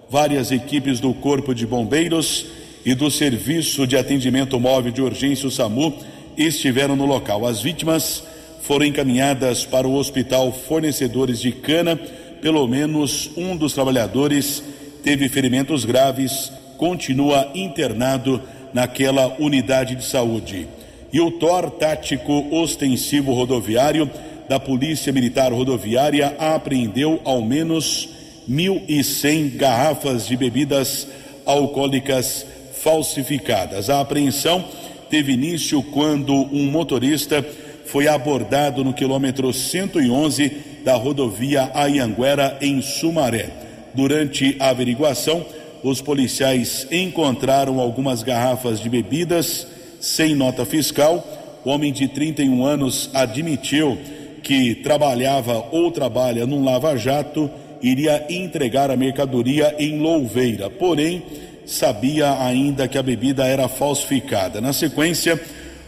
várias 0.09 0.53
equipes 0.53 1.01
do 1.01 1.13
Corpo 1.13 1.55
de 1.55 1.67
Bombeiros 1.67 2.47
e 2.85 2.95
do 2.95 3.11
Serviço 3.11 3.87
de 3.87 3.97
Atendimento 3.97 4.59
Móvel 4.61 4.93
de 4.93 5.03
Urgência, 5.03 5.49
o 5.49 5.51
SAMU, 5.51 5.95
estiveram 6.37 6.95
no 6.95 7.07
local. 7.07 7.47
As 7.47 7.61
vítimas 7.61 8.23
foram 8.63 8.87
encaminhadas 8.87 9.65
para 9.65 9.87
o 9.87 9.95
Hospital 9.95 10.53
Fornecedores 10.53 11.41
de 11.41 11.51
Cana. 11.53 11.97
Pelo 12.41 12.67
menos 12.69 13.31
um 13.37 13.57
dos 13.57 13.73
trabalhadores 13.73 14.63
teve 15.03 15.29
ferimentos 15.29 15.85
graves, 15.85 16.53
continua 16.77 17.51
internado 17.55 18.41
naquela 18.73 19.37
unidade 19.41 19.97
de 19.97 20.05
saúde. 20.05 20.69
E 21.13 21.21
o 21.21 21.31
TOR 21.31 21.71
Tático 21.71 22.55
Ostensivo 22.55 23.33
Rodoviário 23.33 24.11
da 24.49 24.61
Polícia 24.61 25.13
Militar 25.13 25.53
Rodoviária 25.53 26.37
apreendeu 26.39 27.21
ao 27.25 27.43
menos 27.43 28.16
1.100 28.49 29.57
garrafas 29.57 30.27
de 30.27 30.37
bebidas 30.37 31.07
alcoólicas 31.45 32.47
falsificadas. 32.83 33.91
A 33.91 34.01
apreensão 34.01 34.65
teve 35.11 35.33
início 35.33 35.83
quando 35.83 36.33
um 36.33 36.71
motorista 36.71 37.45
foi 37.87 38.09
abordado 38.09 38.85
no 38.85 38.93
quilômetro 38.93 39.53
111 39.53 40.49
da 40.85 40.95
rodovia 40.95 41.71
Ayanguera, 41.75 42.59
em 42.61 42.83
Sumaré. 42.83 43.49
Durante 43.95 44.57
a 44.61 44.69
averiguação, 44.69 45.45
os 45.83 46.01
policiais 46.01 46.87
encontraram 46.91 47.81
algumas 47.81 48.23
garrafas 48.23 48.81
de 48.81 48.89
bebidas 48.89 49.67
sem 50.01 50.35
nota 50.35 50.65
fiscal. 50.65 51.25
O 51.65 51.71
homem 51.71 51.93
de 51.93 52.09
31 52.09 52.65
anos 52.65 53.11
admitiu 53.15 53.99
que 54.43 54.77
trabalhava 54.77 55.67
ou 55.73 55.91
trabalha 55.91 56.47
num 56.47 56.65
lava-jato 56.65 57.51
iria 57.83 58.27
entregar 58.29 58.91
a 58.91 58.97
mercadoria 58.97 59.75
em 59.79 59.99
Louveira, 59.99 60.71
porém 60.71 61.23
sabia 61.65 62.41
ainda 62.43 62.87
que 62.87 62.97
a 62.97 63.03
bebida 63.03 63.47
era 63.47 63.69
falsificada. 63.69 64.61
Na 64.61 64.73
sequência, 64.73 65.41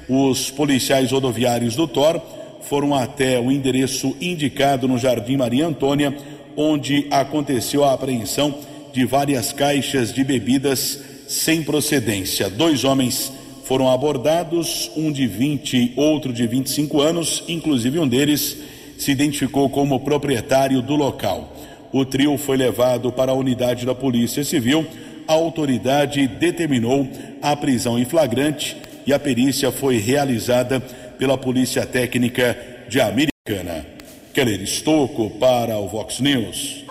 os 0.08 0.50
policiais 0.50 1.12
rodoviários 1.12 1.76
do 1.76 1.86
TOR 1.86 2.20
foram 2.62 2.94
até 2.94 3.38
o 3.38 3.50
endereço 3.50 4.16
indicado 4.20 4.88
no 4.88 4.98
Jardim 4.98 5.36
Maria 5.36 5.66
Antônia, 5.66 6.14
onde 6.56 7.06
aconteceu 7.10 7.84
a 7.84 7.92
apreensão 7.92 8.54
de 8.92 9.04
várias 9.04 9.52
caixas 9.52 10.12
de 10.12 10.24
bebidas 10.24 11.00
sem 11.28 11.62
procedência. 11.62 12.50
Dois 12.50 12.84
homens 12.84 13.32
foram 13.64 13.90
abordados, 13.90 14.90
um 14.96 15.12
de 15.12 15.26
20, 15.26 15.92
outro 15.94 16.32
de 16.32 16.46
25 16.46 17.00
anos, 17.00 17.44
inclusive 17.46 17.98
um 17.98 18.08
deles 18.08 18.56
se 18.96 19.12
identificou 19.12 19.68
como 19.68 20.00
proprietário 20.00 20.82
do 20.82 20.96
local. 20.96 21.54
O 21.92 22.04
trio 22.04 22.36
foi 22.36 22.56
levado 22.56 23.10
para 23.10 23.32
a 23.32 23.34
unidade 23.34 23.86
da 23.86 23.94
Polícia 23.94 24.44
Civil. 24.44 24.86
A 25.26 25.32
autoridade 25.32 26.26
determinou 26.26 27.08
a 27.40 27.54
prisão 27.56 27.98
em 27.98 28.04
flagrante 28.04 28.76
e 29.06 29.12
a 29.12 29.18
perícia 29.18 29.72
foi 29.72 29.98
realizada 29.98 30.80
pela 31.18 31.38
Polícia 31.38 31.84
Técnica 31.86 32.56
de 32.88 33.00
Americana. 33.00 33.86
Keller 34.32 34.62
Estocco 34.62 35.30
para 35.30 35.76
o 35.78 35.88
Vox 35.88 36.20
News. 36.20 36.84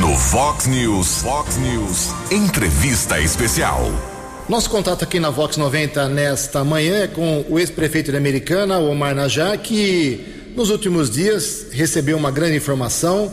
No 0.00 0.14
Fox 0.14 0.66
News, 0.66 1.22
Fox 1.22 1.56
News, 1.56 2.12
entrevista 2.30 3.18
especial. 3.20 3.80
Nosso 4.48 4.70
contato 4.70 5.02
aqui 5.02 5.18
na 5.18 5.30
Vox 5.30 5.56
90 5.56 6.08
nesta 6.08 6.62
manhã 6.62 7.02
é 7.02 7.08
com 7.08 7.44
o 7.48 7.58
ex-prefeito 7.58 8.10
de 8.10 8.16
Americana, 8.16 8.78
Omar 8.78 9.14
Najá, 9.14 9.56
que 9.56 10.52
nos 10.54 10.70
últimos 10.70 11.10
dias 11.10 11.66
recebeu 11.72 12.16
uma 12.16 12.30
grande 12.30 12.56
informação, 12.56 13.30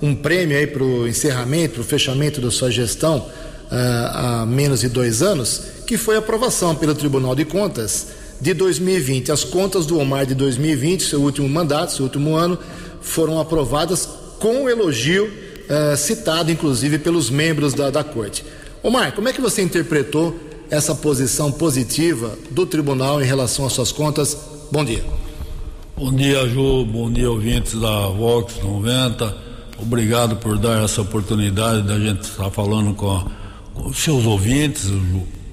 um 0.00 0.14
prêmio 0.14 0.56
aí 0.56 0.66
para 0.66 0.82
o 0.82 1.06
encerramento, 1.06 1.74
para 1.74 1.80
o 1.82 1.84
fechamento 1.84 2.40
da 2.40 2.50
sua 2.50 2.70
gestão 2.70 3.18
uh, 3.18 3.26
há 3.70 4.46
menos 4.46 4.80
de 4.80 4.88
dois 4.88 5.22
anos, 5.22 5.62
que 5.86 5.96
foi 5.96 6.16
a 6.16 6.18
aprovação 6.18 6.74
pelo 6.74 6.94
Tribunal 6.94 7.34
de 7.34 7.44
Contas 7.44 8.08
de 8.40 8.52
2020. 8.52 9.32
As 9.32 9.44
contas 9.44 9.86
do 9.86 9.98
Omar 9.98 10.26
de 10.26 10.34
2020, 10.34 11.04
seu 11.04 11.20
último 11.22 11.48
mandato, 11.48 11.92
seu 11.92 12.04
último 12.04 12.36
ano, 12.36 12.58
foram 13.00 13.40
aprovadas 13.40 14.08
com 14.38 14.64
o 14.64 14.68
elogio 14.68 15.26
uh, 15.26 15.96
citado, 15.96 16.50
inclusive, 16.50 16.98
pelos 16.98 17.30
membros 17.30 17.72
da, 17.72 17.90
da 17.90 18.04
Corte. 18.04 18.44
Omar, 18.82 19.12
como 19.12 19.28
é 19.28 19.32
que 19.32 19.40
você 19.40 19.62
interpretou 19.62 20.38
essa 20.70 20.94
posição 20.94 21.50
positiva 21.50 22.36
do 22.50 22.66
tribunal 22.66 23.22
em 23.22 23.24
relação 23.24 23.66
às 23.66 23.72
suas 23.72 23.92
contas? 23.92 24.36
Bom 24.70 24.84
dia. 24.84 25.04
Bom 25.96 26.12
dia, 26.12 26.46
Ju. 26.48 26.84
Bom 26.84 27.10
dia, 27.10 27.30
ouvintes 27.30 27.72
da 27.80 28.08
Vox 28.08 28.56
90. 28.62 29.46
Obrigado 29.78 30.36
por 30.36 30.58
dar 30.58 30.82
essa 30.82 31.02
oportunidade 31.02 31.82
da 31.82 31.98
gente 31.98 32.22
estar 32.22 32.50
falando 32.50 32.94
com, 32.94 33.26
com 33.74 33.88
os 33.88 33.98
seus 33.98 34.24
ouvintes. 34.24 34.90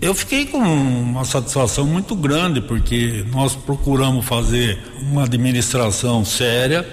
Eu 0.02 0.14
fiquei 0.14 0.46
com 0.46 0.58
uma 0.58 1.26
satisfação 1.26 1.86
muito 1.86 2.16
grande 2.16 2.62
porque 2.62 3.26
nós 3.32 3.56
procuramos 3.56 4.26
fazer 4.26 4.80
uma 5.02 5.24
administração 5.24 6.24
séria 6.26 6.88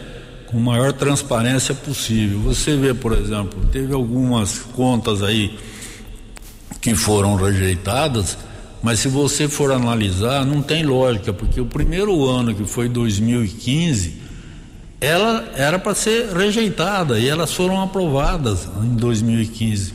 com 0.47 0.59
maior 0.59 0.93
transparência 0.93 1.75
possível. 1.75 2.40
Você 2.40 2.77
vê, 2.77 2.93
por 2.93 3.12
exemplo, 3.12 3.64
teve 3.73 3.93
algumas 3.93 4.59
contas 4.59 5.23
aí 5.23 5.59
que 6.81 6.95
foram 6.95 7.37
rejeitadas 7.37 8.37
mas 8.83 9.01
se 9.01 9.09
você 9.09 9.47
for 9.47 9.73
analisar, 9.73 10.45
não 10.45 10.62
tem 10.62 10.85
lógica, 10.85 11.33
porque 11.33 11.61
o 11.61 11.66
primeiro 11.66 12.27
ano, 12.27 12.55
que 12.55 12.64
foi 12.64 12.88
2015, 12.88 14.14
ela 15.01 15.49
era 15.57 15.79
para 15.79 15.95
ser 15.95 16.27
rejeitada 16.29 17.19
e 17.19 17.29
elas 17.29 17.53
foram 17.53 17.81
aprovadas 17.81 18.69
em 18.83 18.95
2015. 18.95 19.95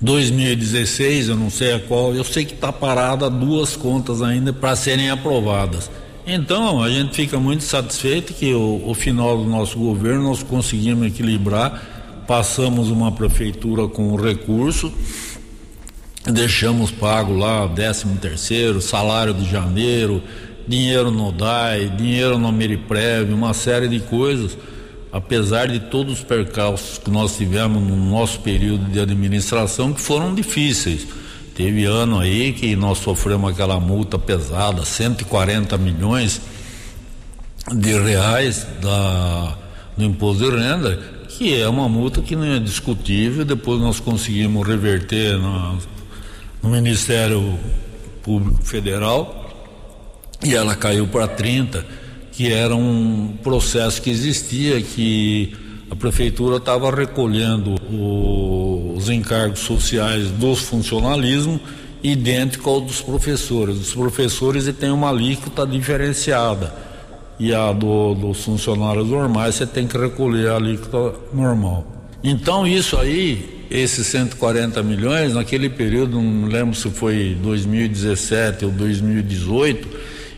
2016, 0.00 1.28
eu 1.28 1.36
não 1.36 1.50
sei 1.50 1.74
a 1.74 1.80
qual, 1.80 2.14
eu 2.14 2.24
sei 2.24 2.44
que 2.44 2.54
está 2.54 2.72
parada 2.72 3.30
duas 3.30 3.76
contas 3.76 4.20
ainda 4.20 4.52
para 4.52 4.74
serem 4.76 5.08
aprovadas. 5.08 5.90
Então, 6.26 6.82
a 6.82 6.90
gente 6.90 7.14
fica 7.14 7.38
muito 7.38 7.64
satisfeito 7.64 8.34
que 8.34 8.52
o, 8.52 8.82
o 8.86 8.94
final 8.94 9.38
do 9.38 9.44
nosso 9.44 9.78
governo 9.78 10.24
nós 10.24 10.42
conseguimos 10.42 11.06
equilibrar, 11.06 12.24
passamos 12.26 12.90
uma 12.90 13.12
prefeitura 13.12 13.86
com 13.86 14.16
recurso 14.16 14.92
deixamos 16.32 16.90
pago 16.90 17.36
lá 17.36 17.66
décimo 17.66 18.16
terceiro, 18.16 18.80
salário 18.80 19.34
de 19.34 19.48
janeiro, 19.48 20.22
dinheiro 20.66 21.10
no 21.10 21.30
DAI, 21.30 21.88
dinheiro 21.90 22.38
no 22.38 22.50
Meriprev, 22.52 23.32
uma 23.32 23.52
série 23.52 23.88
de 23.88 24.00
coisas, 24.00 24.56
apesar 25.12 25.68
de 25.68 25.78
todos 25.78 26.14
os 26.14 26.24
percalços 26.24 26.98
que 26.98 27.10
nós 27.10 27.36
tivemos 27.36 27.82
no 27.82 27.96
nosso 27.96 28.40
período 28.40 28.90
de 28.90 28.98
administração 28.98 29.92
que 29.92 30.00
foram 30.00 30.34
difíceis. 30.34 31.06
Teve 31.54 31.84
ano 31.84 32.18
aí 32.18 32.52
que 32.52 32.74
nós 32.74 32.98
sofremos 32.98 33.52
aquela 33.52 33.78
multa 33.78 34.18
pesada, 34.18 34.84
140 34.84 35.78
milhões 35.78 36.40
de 37.72 37.96
reais 37.96 38.66
da, 38.82 39.56
do 39.96 40.04
imposto 40.04 40.50
de 40.50 40.56
renda, 40.56 40.96
que 41.28 41.60
é 41.60 41.68
uma 41.68 41.88
multa 41.88 42.20
que 42.20 42.34
não 42.34 42.44
é 42.44 42.58
discutível, 42.58 43.44
depois 43.44 43.80
nós 43.80 44.00
conseguimos 44.00 44.66
reverter 44.66 45.38
na, 45.38 45.76
no 46.62 46.70
Ministério 46.70 47.56
Público 48.22 48.62
Federal 48.64 49.43
e 50.44 50.54
ela 50.54 50.76
caiu 50.76 51.06
para 51.06 51.26
30, 51.26 51.84
que 52.30 52.52
era 52.52 52.74
um 52.74 53.34
processo 53.42 54.02
que 54.02 54.10
existia, 54.10 54.80
que 54.82 55.54
a 55.90 55.96
prefeitura 55.96 56.56
estava 56.56 56.94
recolhendo 56.94 57.76
o, 57.90 58.94
os 58.96 59.08
encargos 59.08 59.60
sociais 59.60 60.30
dos 60.30 60.60
funcionalismo 60.60 61.60
idêntico 62.02 62.68
ao 62.68 62.80
dos 62.80 63.00
professores. 63.00 63.78
Os 63.78 63.94
professores 63.94 64.70
têm 64.78 64.90
uma 64.90 65.08
alíquota 65.08 65.66
diferenciada 65.66 66.74
e 67.38 67.54
a 67.54 67.72
do, 67.72 68.14
dos 68.14 68.44
funcionários 68.44 69.08
normais 69.08 69.54
você 69.54 69.66
tem 69.66 69.86
que 69.86 69.96
recolher 69.96 70.50
a 70.50 70.56
alíquota 70.56 71.18
normal. 71.32 71.86
Então 72.22 72.66
isso 72.66 72.96
aí 72.96 73.66
esses 73.70 74.06
140 74.06 74.82
milhões, 74.82 75.34
naquele 75.34 75.68
período, 75.68 76.20
não 76.20 76.46
lembro 76.46 76.74
se 76.76 76.88
foi 76.90 77.36
2017 77.42 78.66
ou 78.66 78.70
2018, 78.70 79.88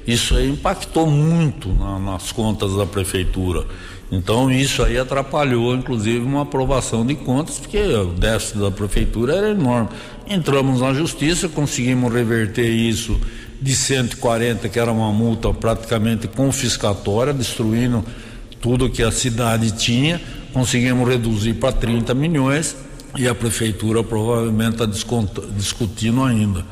isso 0.07 0.37
aí 0.37 0.51
impactou 0.51 1.07
muito 1.07 1.69
na, 1.73 1.99
nas 1.99 2.31
contas 2.33 2.75
da 2.77 2.87
prefeitura. 2.87 3.65
Então 4.11 4.51
isso 4.51 4.83
aí 4.85 4.97
atrapalhou, 4.97 5.75
inclusive, 5.75 6.21
uma 6.21 6.43
aprovação 6.43 7.05
de 7.05 7.15
contas, 7.17 7.59
porque 7.59 7.79
o 7.79 8.13
déficit 8.13 8.59
da 8.59 8.71
prefeitura 8.71 9.35
era 9.35 9.51
enorme. 9.51 9.89
Entramos 10.29 10.81
na 10.81 10.95
justiça, 10.95 11.49
conseguimos 11.49 12.13
reverter 12.13 12.69
isso 12.69 13.21
de 13.61 13.75
140, 13.75 14.69
que 14.69 14.79
era 14.79 14.93
uma 14.93 15.11
multa 15.13 15.53
praticamente 15.53 16.29
confiscatória, 16.29 17.33
destruindo 17.33 18.05
tudo 18.61 18.91
que 18.91 19.03
a 19.03 19.11
cidade 19.11 19.73
tinha, 19.73 20.21
conseguimos 20.53 21.09
reduzir 21.09 21.55
para 21.55 21.73
30 21.73 22.15
milhões 22.15 22.77
e 23.17 23.27
a 23.27 23.35
prefeitura 23.35 24.03
provavelmente 24.05 24.83
está 24.83 24.87
discutindo 25.57 26.23
ainda. 26.23 26.65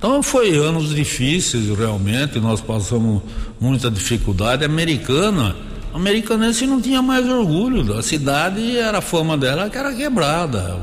Então 0.00 0.22
foi 0.22 0.56
anos 0.56 0.94
difíceis 0.94 1.68
realmente, 1.76 2.40
nós 2.40 2.62
passamos 2.62 3.20
muita 3.60 3.90
dificuldade. 3.90 4.64
A 4.64 4.66
americana, 4.66 5.54
a 5.92 5.96
americanense 5.98 6.66
não 6.66 6.80
tinha 6.80 7.02
mais 7.02 7.28
orgulho, 7.28 7.92
a 7.98 8.02
cidade 8.02 8.78
era 8.78 8.96
a 8.96 9.02
fama 9.02 9.36
dela 9.36 9.68
que 9.68 9.76
era 9.76 9.92
quebrada. 9.92 10.80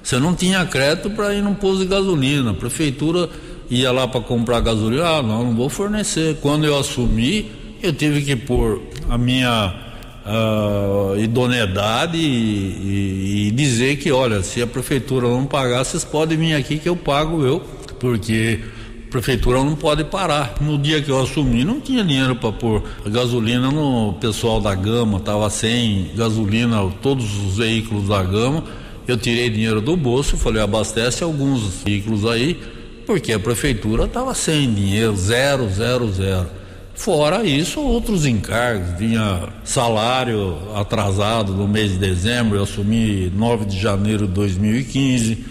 Você 0.00 0.20
não 0.20 0.36
tinha 0.36 0.64
crédito 0.64 1.10
para 1.10 1.34
ir 1.34 1.42
num 1.42 1.52
posto 1.52 1.80
de 1.80 1.86
gasolina. 1.86 2.52
A 2.52 2.54
prefeitura 2.54 3.28
ia 3.68 3.90
lá 3.90 4.06
para 4.06 4.20
comprar 4.20 4.60
gasolina, 4.60 5.04
ah, 5.04 5.20
não, 5.20 5.46
não 5.46 5.56
vou 5.56 5.68
fornecer. 5.68 6.36
Quando 6.40 6.64
eu 6.64 6.78
assumi, 6.78 7.50
eu 7.82 7.92
tive 7.92 8.22
que 8.22 8.36
pôr 8.36 8.80
a 9.10 9.18
minha 9.18 9.74
uh, 10.24 11.18
idoneidade 11.18 12.16
e, 12.16 13.48
e, 13.48 13.50
dizer 13.50 13.96
que, 13.96 14.12
olha, 14.12 14.44
se 14.44 14.62
a 14.62 14.66
prefeitura 14.68 15.26
não 15.26 15.44
pagar, 15.44 15.84
vocês 15.84 16.04
podem 16.04 16.38
vir 16.38 16.54
aqui 16.54 16.78
que 16.78 16.88
eu 16.88 16.94
pago 16.94 17.44
eu, 17.44 17.77
porque 17.98 18.60
a 19.06 19.10
prefeitura 19.10 19.62
não 19.64 19.74
pode 19.74 20.04
parar. 20.04 20.54
No 20.60 20.78
dia 20.78 21.00
que 21.00 21.10
eu 21.10 21.20
assumi, 21.20 21.64
não 21.64 21.80
tinha 21.80 22.04
dinheiro 22.04 22.36
para 22.36 22.52
pôr 22.52 22.82
gasolina 23.06 23.70
no 23.70 24.14
pessoal 24.14 24.60
da 24.60 24.74
Gama, 24.74 25.18
estava 25.18 25.48
sem 25.50 26.10
gasolina, 26.14 26.90
todos 27.02 27.24
os 27.46 27.56
veículos 27.56 28.08
da 28.08 28.22
Gama. 28.22 28.64
Eu 29.06 29.16
tirei 29.16 29.48
dinheiro 29.48 29.80
do 29.80 29.96
bolso, 29.96 30.36
falei, 30.36 30.62
abastece 30.62 31.24
alguns 31.24 31.82
veículos 31.82 32.26
aí, 32.26 32.60
porque 33.06 33.32
a 33.32 33.38
prefeitura 33.38 34.04
estava 34.04 34.34
sem 34.34 34.72
dinheiro, 34.72 35.16
zero, 35.16 35.68
zero, 35.70 36.12
zero. 36.12 36.58
Fora 36.98 37.44
isso, 37.44 37.80
outros 37.80 38.26
encargos, 38.26 38.98
vinha 38.98 39.48
salário 39.62 40.58
atrasado 40.74 41.54
no 41.54 41.68
mês 41.68 41.92
de 41.92 41.98
dezembro, 41.98 42.58
eu 42.58 42.64
assumi 42.64 43.32
9 43.34 43.66
de 43.66 43.80
janeiro 43.80 44.26
de 44.26 44.32
2015, 44.32 45.44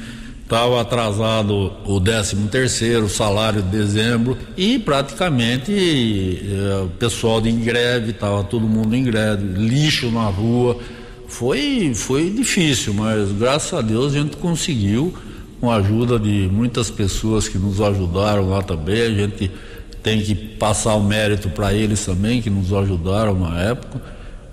estava 0.47 0.79
atrasado 0.79 1.73
o 1.85 1.99
13 1.99 2.47
terceiro, 2.47 3.09
salário 3.09 3.61
de 3.61 3.67
dezembro, 3.67 4.37
e 4.55 4.79
praticamente 4.79 5.73
eh, 5.73 6.83
o 6.85 6.87
pessoal 6.87 7.41
de 7.41 7.51
greve, 7.51 8.11
estava 8.11 8.45
todo 8.45 8.65
mundo 8.65 8.95
em 8.95 9.03
greve, 9.03 9.43
lixo 9.43 10.09
na 10.09 10.25
rua. 10.27 10.77
Foi, 11.27 11.91
foi 11.93 12.29
difícil, 12.29 12.93
mas 12.93 13.29
graças 13.33 13.77
a 13.77 13.81
Deus 13.81 14.13
a 14.13 14.19
gente 14.19 14.37
conseguiu, 14.37 15.13
com 15.59 15.69
a 15.69 15.75
ajuda 15.75 16.17
de 16.17 16.47
muitas 16.49 16.89
pessoas 16.89 17.49
que 17.49 17.57
nos 17.57 17.81
ajudaram 17.81 18.49
lá 18.49 18.61
também, 18.61 19.01
a 19.01 19.09
gente 19.09 19.51
tem 20.01 20.21
que 20.21 20.33
passar 20.33 20.95
o 20.95 21.03
mérito 21.03 21.49
para 21.49 21.73
eles 21.73 22.05
também, 22.05 22.41
que 22.41 22.49
nos 22.49 22.71
ajudaram 22.71 23.37
na 23.37 23.59
época. 23.63 24.01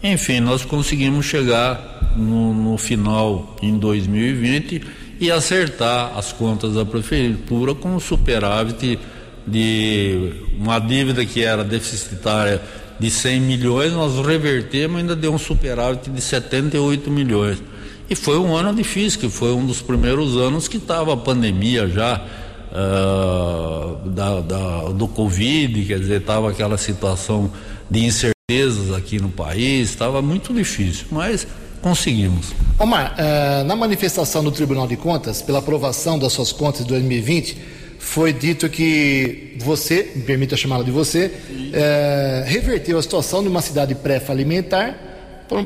Enfim, 0.03 0.41
nós 0.41 0.65
conseguimos 0.65 1.25
chegar 1.25 2.13
no, 2.17 2.53
no, 2.53 2.77
final 2.77 3.57
em 3.63 3.79
2020 3.79 5.04
e 5.21 5.31
acertar 5.31 6.17
as 6.17 6.33
contas 6.33 6.75
da 6.75 6.85
prefeitura 6.85 7.75
com 7.75 7.97
um 7.97 8.01
superávit 8.01 8.99
de 9.47 10.33
uma 10.59 10.79
dívida 10.79 11.25
que 11.25 11.43
era 11.43 11.63
deficitária 11.63 12.61
de 12.99 13.11
100 13.11 13.41
milhões, 13.41 13.93
nós 13.93 14.25
revertemos 14.25 14.99
ainda 14.99 15.17
deu 15.17 15.33
um 15.33 15.39
superávit 15.39 16.11
de 16.11 16.21
78 16.21 17.11
milhões. 17.11 17.63
E 18.09 18.15
foi 18.15 18.39
um 18.39 18.55
ano 18.55 18.75
difícil, 18.75 19.21
que 19.21 19.29
foi 19.29 19.53
um 19.53 19.67
dos 19.67 19.81
primeiros 19.81 20.37
anos 20.37 20.69
que 20.69 20.77
estava 20.77 21.15
a 21.15 21.17
pandemia 21.17 21.89
já 21.89 22.23
uh, 22.71 24.09
da, 24.09 24.41
da, 24.41 24.89
do 24.91 25.09
Covid, 25.09 25.85
quer 25.85 25.99
dizer, 25.99 26.21
estava 26.21 26.51
aquela 26.51 26.77
situação 26.77 27.51
de 27.91 28.05
incertezas 28.05 28.93
aqui 28.95 29.19
no 29.19 29.31
país, 29.31 29.91
estava 29.91 30.21
muito 30.21 30.53
difícil, 30.53 31.07
mas 31.11 31.47
conseguimos. 31.85 32.55
Omar, 32.79 33.15
uh, 33.15 33.65
na 33.65 33.77
manifestação 33.77 34.43
do 34.43 34.51
Tribunal 34.51 34.87
de 34.89 34.97
Contas, 34.97 35.43
pela 35.43 35.59
aprovação 35.59 36.19
das 36.19 36.33
suas 36.33 36.51
contas 36.51 36.81
de 36.81 36.89
2020, 36.89 37.59
foi 37.99 38.33
dito 38.33 38.71
que 38.71 39.55
você, 39.59 40.11
me 40.17 40.23
permita 40.23 40.57
chamá-la 40.57 40.83
de 40.83 40.91
você, 40.91 41.27
uh, 41.27 42.49
reverteu 42.49 42.99
a 42.99 43.03
situação 43.03 43.43
de 43.43 43.51
uma 43.51 43.61
cidade 43.61 43.95
pré-falimentar 43.95 44.99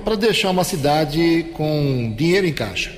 para 0.04 0.16
deixar 0.16 0.50
uma 0.50 0.64
cidade 0.64 1.46
com 1.54 2.12
dinheiro 2.18 2.48
em 2.48 2.52
caixa. 2.52 2.90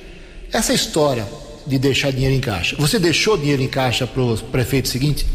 Essa 0.51 0.73
história 0.73 1.27
de 1.67 1.77
deixar 1.77 2.11
dinheiro 2.11 2.33
em 2.33 2.41
caixa, 2.41 2.75
você 2.79 2.97
deixou 2.97 3.37
dinheiro 3.37 3.61
em 3.61 3.67
caixa 3.67 4.07
para 4.07 4.19
o 4.19 4.35
prefeito 4.35 4.87
seguinte? 4.87 5.27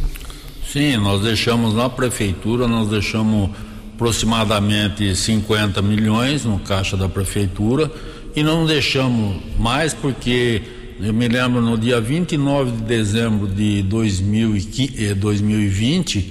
Sim, 0.72 0.96
nós 0.96 1.22
deixamos 1.22 1.72
na 1.72 1.88
prefeitura, 1.88 2.66
nós 2.66 2.88
deixamos 2.88 3.50
aproximadamente 3.96 5.16
50 5.16 5.80
milhões 5.80 6.44
no 6.44 6.58
caixa 6.58 6.98
da 6.98 7.08
prefeitura 7.08 7.90
e 8.36 8.42
não 8.42 8.66
deixamos 8.66 9.38
mais 9.58 9.94
porque 9.94 10.60
eu 11.00 11.14
me 11.14 11.26
lembro 11.26 11.62
no 11.62 11.78
dia 11.78 11.98
29 11.98 12.72
de 12.72 12.82
dezembro 12.82 13.48
de 13.48 13.80
2020 13.82 16.18
eh, 16.18 16.24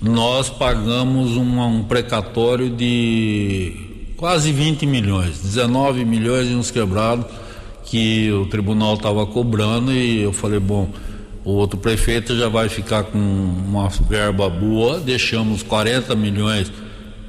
nós 0.00 0.48
pagamos 0.48 1.36
um, 1.36 1.84
precatório 1.84 2.70
de 2.70 3.74
quase 4.16 4.50
20 4.50 4.86
milhões, 4.86 5.38
19 5.42 6.06
milhões 6.06 6.48
e 6.48 6.54
uns 6.54 6.70
quebrados 6.70 7.26
que 7.84 8.32
o 8.32 8.46
tribunal 8.46 8.94
estava 8.94 9.26
cobrando 9.26 9.92
e 9.92 10.22
eu 10.22 10.32
falei, 10.32 10.58
bom, 10.58 10.88
o 11.44 11.50
outro 11.52 11.78
prefeito 11.78 12.34
já 12.36 12.48
vai 12.48 12.70
ficar 12.70 13.04
com 13.04 13.18
uma 13.18 13.88
verba 14.08 14.48
boa, 14.48 14.98
deixamos 14.98 15.62
40 15.62 16.16
milhões 16.16 16.72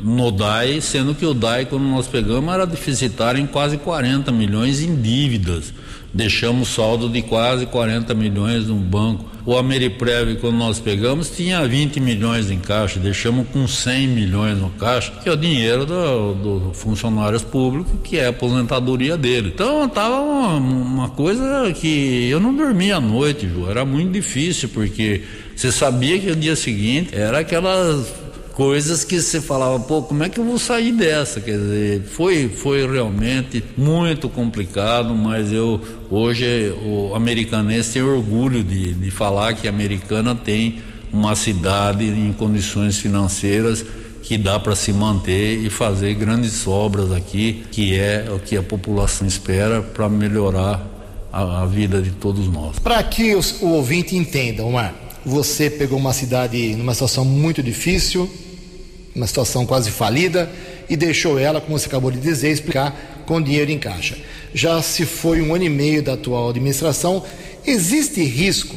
no 0.03 0.31
DAI, 0.31 0.81
sendo 0.81 1.15
que 1.15 1.25
o 1.25 1.33
DAI, 1.33 1.65
quando 1.65 1.83
nós 1.83 2.07
pegamos, 2.07 2.53
era 2.53 2.67
deficitário 2.67 3.39
em 3.39 3.47
quase 3.47 3.77
40 3.77 4.31
milhões 4.31 4.81
em 4.81 4.95
dívidas. 4.95 5.73
Deixamos 6.13 6.67
saldo 6.67 7.09
de 7.09 7.21
quase 7.23 7.65
40 7.65 8.13
milhões 8.13 8.67
no 8.67 8.75
banco. 8.75 9.25
O 9.45 9.57
Ameriprev, 9.57 10.37
quando 10.39 10.55
nós 10.55 10.79
pegamos, 10.79 11.29
tinha 11.29 11.67
20 11.67 11.99
milhões 11.99 12.51
em 12.51 12.59
caixa, 12.59 12.99
deixamos 12.99 13.47
com 13.49 13.67
100 13.67 14.07
milhões 14.07 14.57
no 14.57 14.69
caixa, 14.69 15.11
que 15.21 15.27
é 15.27 15.31
o 15.31 15.35
dinheiro 15.35 15.85
dos 15.85 16.37
do 16.37 16.71
funcionários 16.73 17.43
públicos, 17.43 17.91
que 18.03 18.17
é 18.17 18.27
a 18.27 18.29
aposentadoria 18.29 19.17
dele. 19.17 19.51
Então 19.53 19.85
estava 19.85 20.21
uma, 20.21 20.55
uma, 20.55 21.09
coisa 21.09 21.73
que 21.73 22.29
eu 22.29 22.39
não 22.39 22.55
dormia 22.55 22.97
à 22.97 23.01
noite, 23.01 23.49
Ju. 23.49 23.69
Era 23.69 23.83
muito 23.83 24.11
difícil, 24.11 24.69
porque 24.69 25.23
você 25.53 25.71
sabia 25.71 26.17
que 26.19 26.31
o 26.31 26.35
dia 26.35 26.55
seguinte 26.55 27.09
era 27.13 27.39
aquelas 27.39 28.22
coisas 28.53 29.03
que 29.03 29.19
você 29.19 29.41
falava, 29.41 29.79
pô, 29.79 30.01
como 30.03 30.23
é 30.23 30.29
que 30.29 30.39
eu 30.39 30.45
vou 30.45 30.59
sair 30.59 30.91
dessa? 30.91 31.41
Quer 31.41 31.57
dizer, 31.57 32.03
foi, 32.03 32.47
foi 32.47 32.89
realmente 32.89 33.63
muito 33.75 34.29
complicado, 34.29 35.13
mas 35.15 35.51
eu 35.51 35.81
hoje 36.09 36.73
o 36.85 37.15
americanense 37.15 37.93
tem 37.93 38.01
orgulho 38.03 38.63
de, 38.63 38.93
de 38.93 39.11
falar 39.11 39.53
que 39.53 39.67
a 39.67 39.71
americana 39.71 40.35
tem 40.35 40.81
uma 41.11 41.35
cidade 41.35 42.05
em 42.05 42.31
condições 42.33 42.97
financeiras 42.97 43.85
que 44.21 44.37
dá 44.37 44.59
para 44.59 44.75
se 44.75 44.93
manter 44.93 45.59
e 45.59 45.69
fazer 45.69 46.13
grandes 46.13 46.65
obras 46.65 47.11
aqui, 47.11 47.65
que 47.71 47.99
é 47.99 48.25
o 48.33 48.39
que 48.39 48.55
a 48.55 48.63
população 48.63 49.27
espera 49.27 49.81
para 49.81 50.07
melhorar 50.07 50.81
a, 51.31 51.63
a, 51.63 51.65
vida 51.65 52.01
de 52.01 52.11
todos 52.11 52.47
nós. 52.47 52.79
Para 52.79 53.03
que 53.03 53.35
os, 53.35 53.61
o 53.61 53.67
ouvinte 53.69 54.15
entenda, 54.15 54.63
Omar, 54.63 54.93
você 55.25 55.69
pegou 55.69 55.97
uma 55.97 56.13
cidade 56.13 56.75
numa 56.75 56.93
situação 56.93 57.23
muito 57.23 57.63
difícil, 57.63 58.29
uma 59.15 59.27
situação 59.27 59.65
quase 59.65 59.91
falida, 59.91 60.51
e 60.89 60.97
deixou 60.97 61.39
ela, 61.39 61.61
como 61.61 61.77
você 61.77 61.87
acabou 61.87 62.11
de 62.11 62.19
dizer, 62.19 62.51
explicar 62.51 63.23
com 63.25 63.41
dinheiro 63.41 63.71
em 63.71 63.79
caixa. 63.79 64.17
Já 64.53 64.81
se 64.81 65.05
foi 65.05 65.41
um 65.41 65.55
ano 65.55 65.63
e 65.63 65.69
meio 65.69 66.03
da 66.03 66.13
atual 66.13 66.49
administração, 66.49 67.23
existe 67.65 68.23
risco 68.23 68.75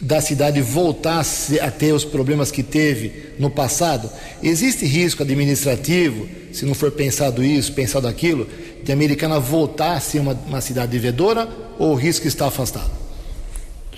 da 0.00 0.20
cidade 0.20 0.60
voltar 0.60 1.24
a 1.62 1.70
ter 1.70 1.92
os 1.92 2.04
problemas 2.04 2.50
que 2.50 2.62
teve 2.62 3.30
no 3.38 3.50
passado? 3.50 4.10
Existe 4.42 4.84
risco 4.84 5.22
administrativo, 5.22 6.28
se 6.52 6.64
não 6.64 6.74
for 6.74 6.90
pensado 6.90 7.42
isso, 7.42 7.72
pensado 7.72 8.06
aquilo, 8.06 8.46
de 8.82 8.92
a 8.92 8.94
Americana 8.94 9.40
voltar 9.40 9.94
a 9.94 10.00
ser 10.00 10.20
uma, 10.20 10.32
uma 10.46 10.60
cidade 10.60 10.92
devedora 10.92 11.48
ou 11.78 11.92
o 11.92 11.94
risco 11.94 12.26
está 12.26 12.46
afastado? 12.46 13.03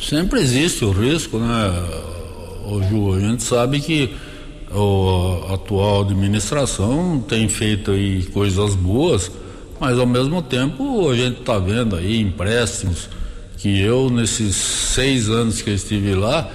Sempre 0.00 0.40
existe 0.40 0.84
o 0.84 0.90
risco, 0.90 1.38
né, 1.38 1.72
ô 2.66 2.82
Ju? 2.82 3.14
A 3.14 3.20
gente 3.20 3.42
sabe 3.42 3.80
que 3.80 4.14
a 4.70 5.54
atual 5.54 6.02
administração 6.02 7.24
tem 7.26 7.48
feito 7.48 7.92
aí 7.92 8.24
coisas 8.24 8.74
boas, 8.74 9.30
mas 9.80 9.98
ao 9.98 10.06
mesmo 10.06 10.42
tempo 10.42 11.08
a 11.08 11.16
gente 11.16 11.40
está 11.40 11.58
vendo 11.58 11.96
aí 11.96 12.20
empréstimos 12.20 13.08
que 13.56 13.80
eu 13.80 14.10
nesses 14.10 14.54
seis 14.54 15.30
anos 15.30 15.62
que 15.62 15.70
eu 15.70 15.74
estive 15.74 16.14
lá, 16.14 16.50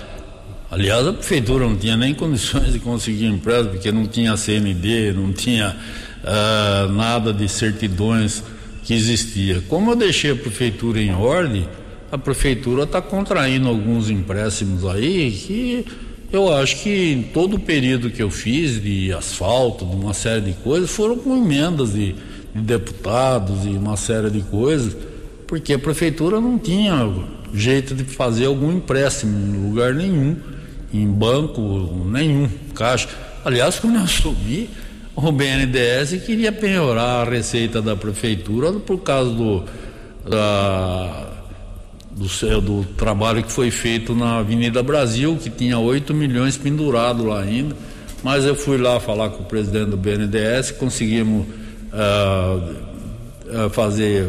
aliás 0.70 1.08
a 1.08 1.14
prefeitura 1.14 1.68
não 1.68 1.76
tinha 1.76 1.98
nem 1.98 2.14
condições 2.14 2.74
de 2.74 2.80
conseguir 2.80 3.26
empréstimo 3.26 3.72
porque 3.72 3.92
não 3.92 4.06
tinha 4.06 4.38
CND, 4.38 5.14
não 5.14 5.34
tinha 5.34 5.76
uh, 6.24 6.92
nada 6.92 7.34
de 7.34 7.50
certidões 7.50 8.44
que 8.84 8.94
existia. 8.94 9.64
Como 9.68 9.92
eu 9.92 9.96
deixei 9.96 10.32
a 10.32 10.36
prefeitura 10.36 11.02
em 11.02 11.14
ordem, 11.14 11.68
a 12.12 12.18
prefeitura 12.18 12.84
está 12.84 13.02
contraindo 13.02 13.70
alguns 13.70 14.10
empréstimos 14.10 14.86
aí 14.86 15.32
que 15.32 15.86
eu 16.32 16.54
acho 16.54 16.84
que 16.84 17.14
em 17.14 17.24
todo 17.24 17.56
o 17.56 17.60
período 17.60 18.10
que 18.10 18.22
eu 18.22 18.30
fiz 18.30 18.82
de 18.82 19.12
asfalto, 19.14 19.86
de 19.86 19.96
uma 19.96 20.14
série 20.14 20.42
de 20.42 20.54
coisas, 20.54 20.90
foram 20.90 21.18
com 21.18 21.36
emendas 21.36 21.94
de, 21.94 22.14
de 22.54 22.62
deputados 22.62 23.66
e 23.66 23.70
uma 23.70 23.98
série 23.98 24.30
de 24.30 24.42
coisas, 24.42 24.96
porque 25.48 25.74
a 25.74 25.80
prefeitura 25.80 26.40
não 26.40 26.58
tinha 26.58 26.94
jeito 27.54 27.94
de 27.94 28.04
fazer 28.04 28.46
algum 28.46 28.72
empréstimo 28.72 29.38
em 29.38 29.70
lugar 29.70 29.94
nenhum, 29.94 30.38
em 30.94 31.06
banco 31.06 31.62
nenhum, 32.06 32.50
caixa. 32.76 33.10
Aliás, 33.44 33.80
quando 33.80 34.00
eu 34.00 34.08
subi, 34.08 34.70
o 35.16 35.32
BNDES 35.32 36.24
queria 36.26 36.52
penhorar 36.52 37.28
a 37.28 37.30
receita 37.30 37.82
da 37.82 37.96
prefeitura 37.96 38.72
por 38.74 39.00
causa 39.00 39.32
do, 39.32 39.66
da, 40.30 41.31
do, 42.16 42.62
do 42.62 42.86
trabalho 42.96 43.44
que 43.44 43.52
foi 43.52 43.72
feito 43.72 44.14
na 44.14 44.40
Avenida 44.40 44.84
Brasil, 44.84 45.38
que 45.42 45.50
tinha 45.50 45.78
8 45.78 46.14
milhões 46.14 46.58
pendurado 46.58 47.26
lá 47.26 47.42
ainda. 47.42 47.76
Mas 48.24 48.46
eu 48.46 48.56
fui 48.56 48.78
lá 48.78 49.00
falar 49.00 49.30
com 49.30 49.44
o 49.44 49.46
presidente 49.46 49.90
do 49.90 49.98
BNDES, 49.98 50.72
conseguimos 50.72 51.48
uh, 51.92 53.70
fazer 53.72 54.28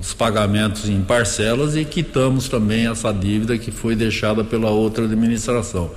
os 0.00 0.14
pagamentos 0.14 0.88
em 0.88 1.02
parcelas 1.02 1.76
e 1.76 1.84
quitamos 1.84 2.48
também 2.48 2.86
essa 2.86 3.12
dívida 3.12 3.58
que 3.58 3.70
foi 3.70 3.94
deixada 3.94 4.42
pela 4.42 4.70
outra 4.70 5.04
administração. 5.04 5.90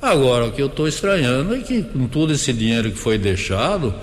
Agora, 0.00 0.46
o 0.46 0.52
que 0.52 0.62
eu 0.62 0.66
estou 0.66 0.86
estranhando 0.86 1.54
é 1.54 1.60
que 1.60 1.82
com 1.82 2.06
todo 2.06 2.32
esse 2.32 2.52
dinheiro 2.52 2.90
que 2.90 2.98
foi 2.98 3.18
deixado, 3.18 3.94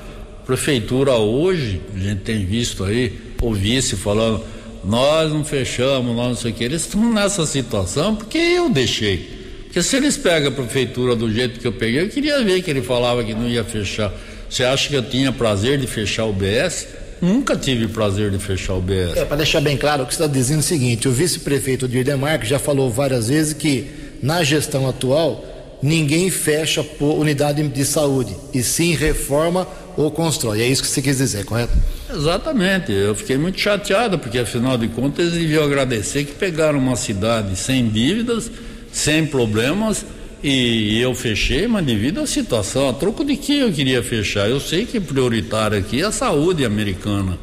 prefeitura 0.45 1.13
hoje, 1.13 1.81
a 1.95 1.99
gente 1.99 2.21
tem 2.21 2.45
visto 2.45 2.83
aí, 2.83 3.17
o 3.41 3.53
vice 3.53 3.95
falando, 3.95 4.43
nós 4.83 5.31
não 5.31 5.43
fechamos, 5.43 6.15
nós 6.15 6.27
não 6.27 6.35
sei 6.35 6.51
o 6.51 6.53
que. 6.53 6.63
Eles 6.63 6.81
estão 6.81 7.11
nessa 7.13 7.45
situação 7.45 8.15
porque 8.15 8.37
eu 8.37 8.69
deixei. 8.69 9.39
Porque 9.65 9.81
se 9.81 9.95
eles 9.95 10.17
pegam 10.17 10.49
a 10.49 10.51
prefeitura 10.51 11.15
do 11.15 11.31
jeito 11.31 11.59
que 11.59 11.67
eu 11.67 11.71
peguei, 11.71 12.01
eu 12.01 12.09
queria 12.09 12.43
ver 12.43 12.61
que 12.61 12.69
ele 12.69 12.81
falava 12.81 13.23
que 13.23 13.33
não 13.33 13.47
ia 13.47 13.63
fechar. 13.63 14.11
Você 14.49 14.63
acha 14.63 14.89
que 14.89 14.95
eu 14.95 15.03
tinha 15.03 15.31
prazer 15.31 15.77
de 15.77 15.87
fechar 15.87 16.25
o 16.25 16.33
BS? 16.33 16.87
Nunca 17.21 17.55
tive 17.55 17.87
prazer 17.87 18.31
de 18.31 18.39
fechar 18.39 18.73
o 18.73 18.81
BS. 18.81 19.15
É, 19.15 19.23
para 19.23 19.37
deixar 19.37 19.61
bem 19.61 19.77
claro, 19.77 20.03
o 20.03 20.05
que 20.05 20.13
você 20.13 20.23
está 20.23 20.33
dizendo 20.33 20.57
é 20.57 20.61
o 20.61 20.63
seguinte: 20.63 21.07
o 21.07 21.11
vice-prefeito 21.11 21.87
Dirden 21.87 22.17
Marques 22.17 22.49
já 22.49 22.59
falou 22.59 22.89
várias 22.89 23.29
vezes 23.29 23.53
que 23.53 23.87
na 24.21 24.43
gestão 24.43 24.89
atual 24.89 25.45
ninguém 25.81 26.29
fecha 26.29 26.85
unidade 26.99 27.65
de 27.67 27.85
saúde, 27.85 28.35
e 28.53 28.61
sim 28.61 28.93
reforma 28.93 29.67
ou 29.95 30.11
constrói. 30.11 30.61
É 30.61 30.67
isso 30.67 30.81
que 30.81 30.87
você 30.87 31.01
quis 31.01 31.17
dizer, 31.17 31.45
correto? 31.45 31.73
Exatamente. 32.13 32.91
Eu 32.91 33.15
fiquei 33.15 33.37
muito 33.37 33.59
chateado, 33.59 34.19
porque 34.19 34.39
afinal 34.39 34.77
de 34.77 34.87
contas 34.89 35.27
eles 35.27 35.39
deviam 35.39 35.63
agradecer 35.63 36.25
que 36.25 36.33
pegaram 36.33 36.79
uma 36.79 36.95
cidade 36.95 37.55
sem 37.55 37.87
dívidas, 37.87 38.51
sem 38.91 39.25
problemas, 39.25 40.05
e 40.43 40.99
eu 40.99 41.13
fechei, 41.13 41.67
mas 41.67 41.85
devido 41.85 42.19
à 42.19 42.25
situação, 42.25 42.89
a 42.89 42.93
troco 42.93 43.23
de 43.23 43.37
que 43.37 43.59
eu 43.59 43.71
queria 43.71 44.01
fechar? 44.01 44.49
Eu 44.49 44.59
sei 44.59 44.85
que 44.85 44.99
prioritário 44.99 45.77
aqui 45.77 46.01
é 46.01 46.05
a 46.05 46.11
saúde 46.11 46.65
americana. 46.65 47.37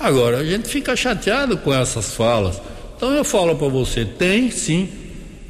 Agora, 0.00 0.38
a 0.38 0.44
gente 0.44 0.68
fica 0.68 0.96
chateado 0.96 1.58
com 1.58 1.74
essas 1.74 2.14
falas. 2.14 2.60
Então 2.96 3.12
eu 3.12 3.24
falo 3.24 3.54
para 3.56 3.68
você, 3.68 4.04
tem 4.04 4.50
sim. 4.50 4.88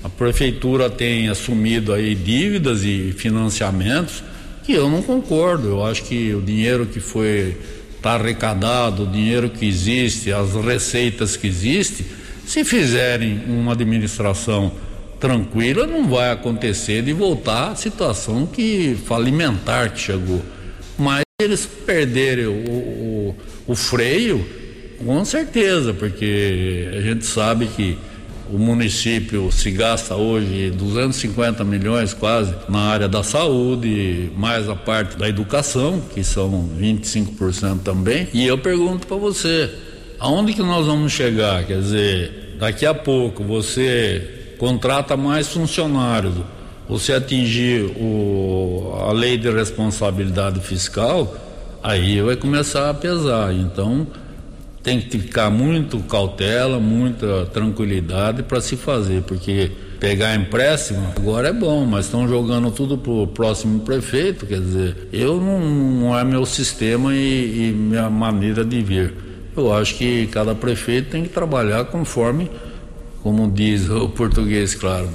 A 0.02 0.08
prefeitura 0.08 0.90
tem 0.90 1.28
assumido 1.28 1.92
aí 1.92 2.14
dívidas 2.14 2.82
e 2.84 3.14
financiamentos 3.16 4.22
que 4.64 4.72
eu 4.72 4.90
não 4.90 5.02
concordo. 5.02 5.68
Eu 5.68 5.84
acho 5.84 6.02
que 6.04 6.34
o 6.34 6.40
dinheiro 6.40 6.86
que 6.86 7.00
foi 7.00 7.56
está 7.98 8.12
arrecadado, 8.12 9.02
o 9.02 9.06
dinheiro 9.06 9.50
que 9.50 9.66
existe, 9.66 10.32
as 10.32 10.54
receitas 10.54 11.36
que 11.36 11.46
existem, 11.48 12.06
se 12.46 12.64
fizerem 12.64 13.42
uma 13.46 13.72
administração 13.72 14.72
tranquila, 15.20 15.86
não 15.86 16.08
vai 16.08 16.30
acontecer 16.30 17.02
de 17.02 17.12
voltar 17.12 17.72
à 17.72 17.74
situação 17.74 18.46
que 18.46 18.96
falimentar 19.04 19.92
que 19.92 20.00
chegou. 20.00 20.40
Mas 20.96 21.22
eles 21.42 21.66
perderem 21.66 22.46
o, 22.46 22.52
o, 22.52 23.36
o 23.66 23.74
freio, 23.74 24.46
com 25.04 25.24
certeza, 25.24 25.92
porque 25.92 26.88
a 26.96 27.00
gente 27.00 27.26
sabe 27.26 27.66
que 27.66 27.98
o 28.52 28.58
município 28.58 29.50
se 29.52 29.70
gasta 29.70 30.14
hoje 30.14 30.70
250 30.70 31.62
milhões 31.64 32.14
quase 32.14 32.54
na 32.68 32.80
área 32.80 33.08
da 33.08 33.22
saúde, 33.22 34.30
mais 34.36 34.68
a 34.68 34.74
parte 34.74 35.16
da 35.16 35.28
educação, 35.28 36.02
que 36.14 36.24
são 36.24 36.68
25% 36.78 37.80
também. 37.82 38.28
E 38.32 38.46
eu 38.46 38.58
pergunto 38.58 39.06
para 39.06 39.16
você, 39.16 39.70
aonde 40.18 40.54
que 40.54 40.62
nós 40.62 40.86
vamos 40.86 41.12
chegar? 41.12 41.64
Quer 41.64 41.80
dizer, 41.80 42.56
daqui 42.58 42.86
a 42.86 42.94
pouco 42.94 43.44
você 43.44 44.54
contrata 44.58 45.16
mais 45.16 45.48
funcionários, 45.48 46.34
você 46.88 47.12
atingir 47.12 47.82
o, 47.96 48.94
a 49.06 49.12
lei 49.12 49.36
de 49.36 49.50
responsabilidade 49.50 50.60
fiscal, 50.60 51.36
aí 51.82 52.20
vai 52.20 52.36
começar 52.36 52.90
a 52.90 52.94
pesar. 52.94 53.52
Então, 53.54 54.06
tem 54.88 55.00
que 55.02 55.18
ficar 55.18 55.50
muito 55.50 55.98
cautela, 56.00 56.80
muita 56.80 57.44
tranquilidade 57.52 58.42
para 58.42 58.58
se 58.58 58.74
fazer, 58.74 59.22
porque 59.22 59.70
pegar 60.00 60.34
empréstimo 60.34 61.12
agora 61.14 61.48
é 61.48 61.52
bom, 61.52 61.84
mas 61.84 62.06
estão 62.06 62.26
jogando 62.26 62.70
tudo 62.70 62.96
pro 62.96 63.26
próximo 63.26 63.80
prefeito, 63.80 64.46
quer 64.46 64.60
dizer, 64.60 65.08
eu 65.12 65.38
não, 65.38 65.60
não 65.60 66.18
é 66.18 66.24
meu 66.24 66.46
sistema 66.46 67.14
e, 67.14 67.68
e 67.68 67.72
minha 67.72 68.08
maneira 68.08 68.64
de 68.64 68.80
ver. 68.80 69.14
Eu 69.54 69.74
acho 69.74 69.94
que 69.96 70.26
cada 70.28 70.54
prefeito 70.54 71.10
tem 71.10 71.24
que 71.24 71.28
trabalhar 71.28 71.84
conforme, 71.84 72.50
como 73.22 73.50
diz 73.50 73.90
o 73.90 74.08
português, 74.08 74.74
claro, 74.74 75.10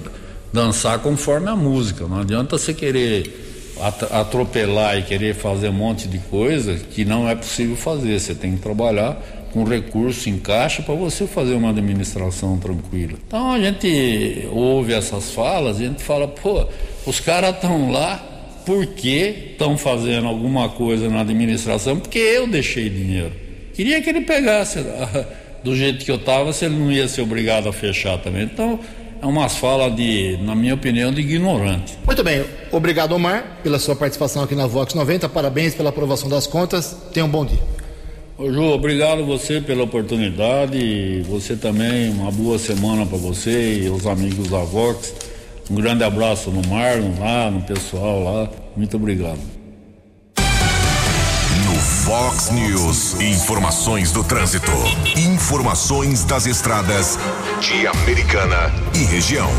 dançar 0.53 0.99
conforme 0.99 1.49
a 1.49 1.55
música. 1.55 2.05
Não 2.05 2.19
adianta 2.19 2.59
você 2.59 2.75
querer 2.75 3.73
atropelar 4.11 4.99
e 4.99 5.01
querer 5.01 5.33
fazer 5.33 5.69
um 5.69 5.73
monte 5.73 6.07
de 6.07 6.19
coisa 6.19 6.75
que 6.75 7.03
não 7.03 7.27
é 7.27 7.33
possível 7.33 7.75
fazer. 7.75 8.19
Você 8.19 8.35
tem 8.35 8.55
que 8.55 8.61
trabalhar 8.61 9.17
com 9.53 9.63
recurso 9.63 10.29
em 10.29 10.39
caixa 10.39 10.81
para 10.81 10.95
você 10.95 11.27
fazer 11.27 11.53
uma 11.53 11.69
administração 11.69 12.57
tranquila. 12.57 13.13
Então 13.27 13.51
a 13.51 13.59
gente 13.59 14.47
ouve 14.51 14.93
essas 14.93 15.31
falas 15.31 15.79
a 15.79 15.85
gente 15.85 16.03
fala, 16.03 16.27
pô, 16.27 16.65
os 17.05 17.19
caras 17.19 17.55
estão 17.55 17.91
lá 17.91 18.17
porque 18.65 19.51
estão 19.51 19.77
fazendo 19.77 20.27
alguma 20.27 20.69
coisa 20.69 21.07
na 21.07 21.21
administração 21.21 21.99
porque 21.99 22.17
eu 22.17 22.47
deixei 22.47 22.89
dinheiro. 22.89 23.31
Queria 23.73 24.01
que 24.01 24.09
ele 24.09 24.21
pegasse 24.21 24.79
do 25.63 25.75
jeito 25.75 26.03
que 26.03 26.11
eu 26.11 26.15
estava, 26.15 26.51
se 26.51 26.65
ele 26.65 26.75
não 26.75 26.91
ia 26.91 27.07
ser 27.07 27.21
obrigado 27.21 27.69
a 27.69 27.73
fechar 27.73 28.17
também. 28.17 28.43
Então 28.43 28.79
é 29.21 29.25
umas 29.25 29.55
falas 29.55 29.95
de, 29.95 30.37
na 30.41 30.55
minha 30.55 30.73
opinião, 30.73 31.13
de 31.13 31.21
ignorante. 31.21 31.97
Muito 32.05 32.23
bem, 32.23 32.43
obrigado 32.71 33.13
Omar 33.13 33.59
pela 33.61 33.77
sua 33.77 33.95
participação 33.95 34.43
aqui 34.43 34.55
na 34.55 34.65
Vox 34.65 34.93
90, 34.93 35.29
parabéns 35.29 35.75
pela 35.75 35.89
aprovação 35.89 36.27
das 36.27 36.47
contas, 36.47 36.97
tenha 37.13 37.25
um 37.25 37.29
bom 37.29 37.45
dia. 37.45 37.82
Ô 38.35 38.51
Ju, 38.51 38.63
obrigado 38.63 39.23
você 39.23 39.61
pela 39.61 39.83
oportunidade 39.83 40.75
e 40.75 41.21
você 41.21 41.55
também, 41.55 42.09
uma 42.09 42.31
boa 42.31 42.57
semana 42.57 43.05
para 43.05 43.17
você 43.17 43.83
e 43.83 43.89
os 43.89 44.07
amigos 44.07 44.47
da 44.47 44.57
Vox. 44.57 45.13
Um 45.69 45.75
grande 45.75 46.03
abraço 46.03 46.49
no 46.49 46.67
Marlon 46.67 47.13
lá, 47.19 47.51
no 47.51 47.61
pessoal 47.61 48.23
lá. 48.23 48.49
Muito 48.75 48.97
obrigado. 48.97 49.39
No 51.63 51.75
Fox 51.75 52.49
News, 52.49 53.21
informações 53.21 54.11
do 54.11 54.23
trânsito, 54.23 54.71
informações 55.15 56.23
das 56.23 56.47
estradas 56.47 57.19
de 57.61 57.85
Americana 57.85 58.73
e 58.95 59.03
região. 59.03 59.49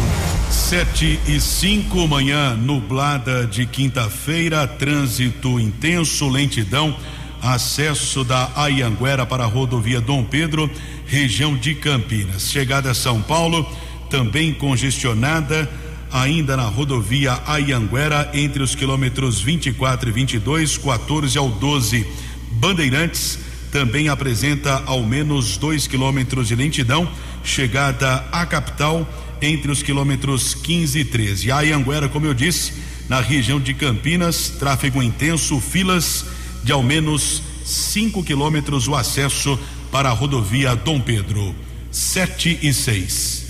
Sete 0.51 1.21
e 1.29 1.41
cinco 1.41 2.09
manhã 2.09 2.57
nublada 2.57 3.47
de 3.47 3.67
quinta-feira, 3.67 4.67
trânsito 4.67 5.61
intenso, 5.61 6.29
lentidão 6.29 6.97
acesso 7.45 8.25
da 8.25 8.51
Ayanguera 8.57 9.27
para 9.27 9.45
a 9.45 9.47
rodovia 9.47 10.01
Dom 10.01 10.25
Pedro, 10.25 10.71
região 11.07 11.55
de 11.55 11.75
Campinas. 11.75 12.51
Chegada 12.51 12.91
a 12.91 12.95
São 12.95 13.21
Paulo, 13.21 13.69
também 14.09 14.55
congestionada, 14.55 15.71
ainda 16.11 16.57
na 16.57 16.65
rodovia 16.65 17.39
Ayanguera, 17.47 18.31
entre 18.33 18.63
os 18.63 18.75
quilômetros 18.75 19.41
24 19.43 20.09
e 20.09 20.13
22, 20.13 20.79
14 20.79 21.37
ao 21.37 21.51
12. 21.51 22.07
Bandeirantes 22.53 23.39
também 23.71 24.09
apresenta 24.09 24.83
ao 24.87 25.03
menos 25.03 25.59
2 25.59 25.87
quilômetros 25.87 26.49
de 26.49 26.57
lentidão, 26.57 27.07
chegada 27.43 28.25
à 28.33 28.47
capital, 28.47 29.07
entre 29.43 29.71
os 29.71 29.83
quilômetros 29.83 30.55
15 30.55 30.99
e 30.99 31.05
13. 31.05 31.51
A 31.53 31.59
Ayanguera, 31.59 32.09
como 32.09 32.25
eu 32.25 32.33
disse, 32.33 32.73
na 33.07 33.21
região 33.21 33.61
de 33.61 33.75
Campinas, 33.75 34.49
tráfego 34.59 35.03
intenso, 35.03 35.61
filas 35.61 36.25
de 36.65 36.73
ao 36.73 36.83
menos 36.83 37.43
5 37.63 38.25
quilômetros 38.25 38.89
o 38.89 38.95
acesso 38.95 39.59
para 39.93 40.09
a 40.09 40.13
rodovia 40.13 40.75
Dom 40.75 40.99
Pedro. 40.99 41.55
7 41.91 42.59
e 42.63 42.73
6. 42.73 43.45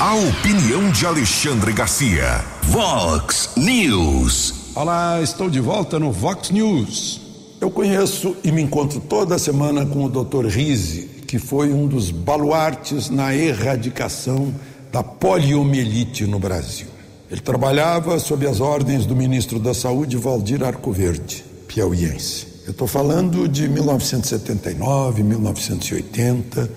A 0.00 0.14
opinião 0.14 0.90
de 0.90 1.04
Alexandre 1.06 1.72
Garcia. 1.72 2.42
Vox 2.62 3.50
News. 3.54 4.72
Olá, 4.74 5.20
estou 5.22 5.50
de 5.50 5.60
volta 5.60 5.98
no 5.98 6.10
Vox 6.10 6.50
News. 6.50 7.20
Eu 7.60 7.70
conheço 7.70 8.34
e 8.42 8.50
me 8.50 8.62
encontro 8.62 8.98
toda 8.98 9.38
semana 9.38 9.84
com 9.84 10.04
o 10.04 10.08
Dr. 10.08 10.46
Rise, 10.46 11.08
que 11.28 11.38
foi 11.38 11.70
um 11.70 11.86
dos 11.86 12.10
baluartes 12.10 13.10
na 13.10 13.34
erradicação 13.34 14.52
da 14.90 15.02
poliomielite 15.02 16.26
no 16.26 16.38
Brasil. 16.38 16.91
Ele 17.32 17.40
trabalhava 17.40 18.18
sob 18.18 18.46
as 18.46 18.60
ordens 18.60 19.06
do 19.06 19.16
ministro 19.16 19.58
da 19.58 19.72
Saúde, 19.72 20.18
Valdir 20.18 20.62
Arcoverde, 20.62 21.42
piauiense. 21.66 22.46
Eu 22.66 22.72
estou 22.72 22.86
falando 22.86 23.48
de 23.48 23.66
1979, 23.66 25.22
1980, 25.22 26.70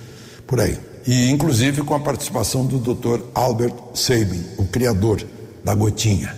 por 0.47 0.61
aí. 0.61 0.79
E 1.05 1.29
inclusive 1.29 1.81
com 1.81 1.93
a 1.93 1.99
participação 1.99 2.65
do 2.65 2.79
Dr. 2.79 3.19
Albert 3.35 3.73
Sabin, 3.93 4.45
o 4.57 4.63
criador 4.63 5.21
da 5.61 5.75
gotinha. 5.75 6.33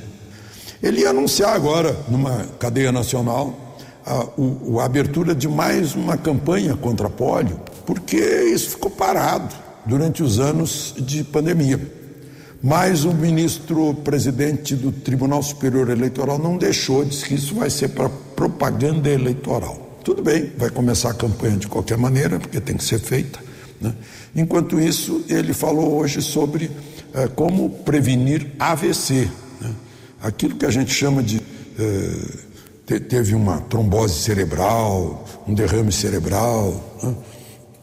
Ele 0.82 1.01
ia 1.01 1.12
anunciar 1.12 1.53
agora, 1.53 1.95
numa 2.10 2.43
cadeia 2.58 2.91
nacional, 2.91 3.77
a, 4.03 4.25
a 4.82 4.84
abertura 4.84 5.36
de 5.36 5.47
mais 5.47 5.93
uma 5.93 6.17
campanha 6.17 6.75
contra 6.75 7.06
a 7.06 7.12
polio, 7.12 7.62
porque 7.86 8.17
isso 8.17 8.71
ficou 8.71 8.89
parado 8.89 9.53
durante 9.86 10.23
os 10.23 10.39
anos 10.39 10.95
de 10.97 11.23
pandemia. 11.23 12.07
Mas 12.62 13.04
o 13.04 13.13
ministro 13.13 13.93
presidente 13.93 14.76
do 14.76 14.91
Tribunal 14.91 15.43
Superior 15.43 15.89
Eleitoral 15.89 16.39
não 16.39 16.58
deixou, 16.58 17.06
disse 17.06 17.26
que 17.26 17.36
isso 17.36 17.56
vai 17.56 17.70
ser 17.70 17.89
para 17.89 18.10
propaganda 18.10 19.10
eleitoral. 19.10 20.00
Tudo 20.04 20.24
bem, 20.24 20.52
vai 20.58 20.70
começar 20.70 21.12
a 21.12 21.13
campanha 21.13 21.58
de 21.58 21.67
qualquer 21.67 21.98
maneira, 21.98 22.39
porque 22.39 22.60
tem 22.60 22.78
que 22.78 22.84
ser 22.84 23.00
feita. 23.00 23.39
Né? 23.80 23.93
Enquanto 24.36 24.80
isso, 24.80 25.24
ele 25.30 25.54
falou 25.54 25.96
hoje 25.96 26.22
sobre 26.22 26.72
eh, 27.13 27.28
como 27.36 27.70
prevenir 27.70 28.48
AVC, 28.58 29.30
né? 29.62 29.74
aquilo 30.22 30.56
que 30.56 30.65
a 30.65 30.72
gente 30.72 30.93
chama 30.93 31.22
de. 31.22 31.41
Eh, 31.78 32.48
te, 32.86 33.00
teve 33.00 33.36
uma 33.36 33.60
trombose 33.62 34.15
cerebral, 34.15 35.26
um 35.48 35.54
derrame 35.54 35.91
cerebral, 35.91 36.98
né? 37.04 37.13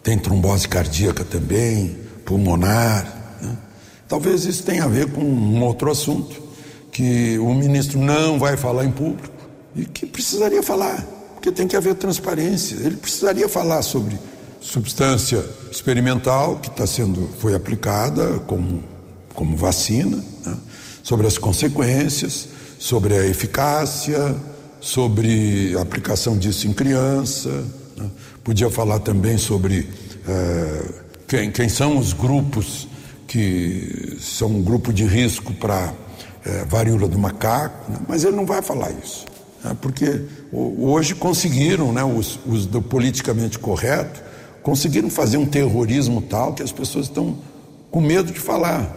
tem 0.02 0.18
trombose 0.18 0.66
cardíaca 0.66 1.24
também, 1.24 1.96
pulmonar. 2.24 3.13
Talvez 4.08 4.44
isso 4.44 4.62
tenha 4.62 4.84
a 4.84 4.88
ver 4.88 5.10
com 5.10 5.22
um 5.22 5.62
outro 5.62 5.90
assunto 5.90 6.42
que 6.92 7.38
o 7.38 7.52
ministro 7.54 7.98
não 7.98 8.38
vai 8.38 8.56
falar 8.56 8.84
em 8.84 8.90
público 8.90 9.34
e 9.74 9.84
que 9.84 10.06
precisaria 10.06 10.62
falar, 10.62 11.04
porque 11.34 11.50
tem 11.50 11.66
que 11.66 11.76
haver 11.76 11.94
transparência. 11.94 12.76
Ele 12.76 12.96
precisaria 12.96 13.48
falar 13.48 13.82
sobre 13.82 14.18
substância 14.60 15.44
experimental 15.70 16.56
que 16.56 16.68
está 16.68 16.86
sendo 16.86 17.28
foi 17.38 17.54
aplicada 17.54 18.38
como 18.40 18.82
como 19.34 19.56
vacina, 19.56 20.24
né? 20.46 20.56
sobre 21.02 21.26
as 21.26 21.36
consequências, 21.36 22.48
sobre 22.78 23.14
a 23.14 23.26
eficácia, 23.26 24.34
sobre 24.80 25.74
a 25.76 25.82
aplicação 25.82 26.38
disso 26.38 26.66
em 26.68 26.72
criança. 26.72 27.50
Né? 27.96 28.08
Podia 28.42 28.70
falar 28.70 29.00
também 29.00 29.36
sobre 29.36 29.88
eh, 30.26 30.82
quem, 31.26 31.50
quem 31.50 31.68
são 31.68 31.98
os 31.98 32.12
grupos 32.12 32.88
que 33.34 34.16
são 34.20 34.46
um 34.46 34.62
grupo 34.62 34.92
de 34.92 35.04
risco 35.04 35.52
para 35.54 35.92
é, 36.44 36.64
varíola 36.66 37.08
do 37.08 37.18
macaco, 37.18 37.90
né? 37.90 37.98
mas 38.06 38.22
ele 38.22 38.36
não 38.36 38.46
vai 38.46 38.62
falar 38.62 38.92
isso, 38.92 39.26
né? 39.64 39.76
porque 39.82 40.22
hoje 40.52 41.16
conseguiram, 41.16 41.92
né, 41.92 42.04
os, 42.04 42.38
os, 42.46 42.64
do 42.64 42.80
politicamente 42.80 43.58
correto, 43.58 44.22
conseguiram 44.62 45.10
fazer 45.10 45.36
um 45.36 45.46
terrorismo 45.46 46.22
tal 46.22 46.54
que 46.54 46.62
as 46.62 46.70
pessoas 46.70 47.06
estão 47.06 47.36
com 47.90 48.00
medo 48.00 48.30
de 48.30 48.38
falar. 48.38 48.88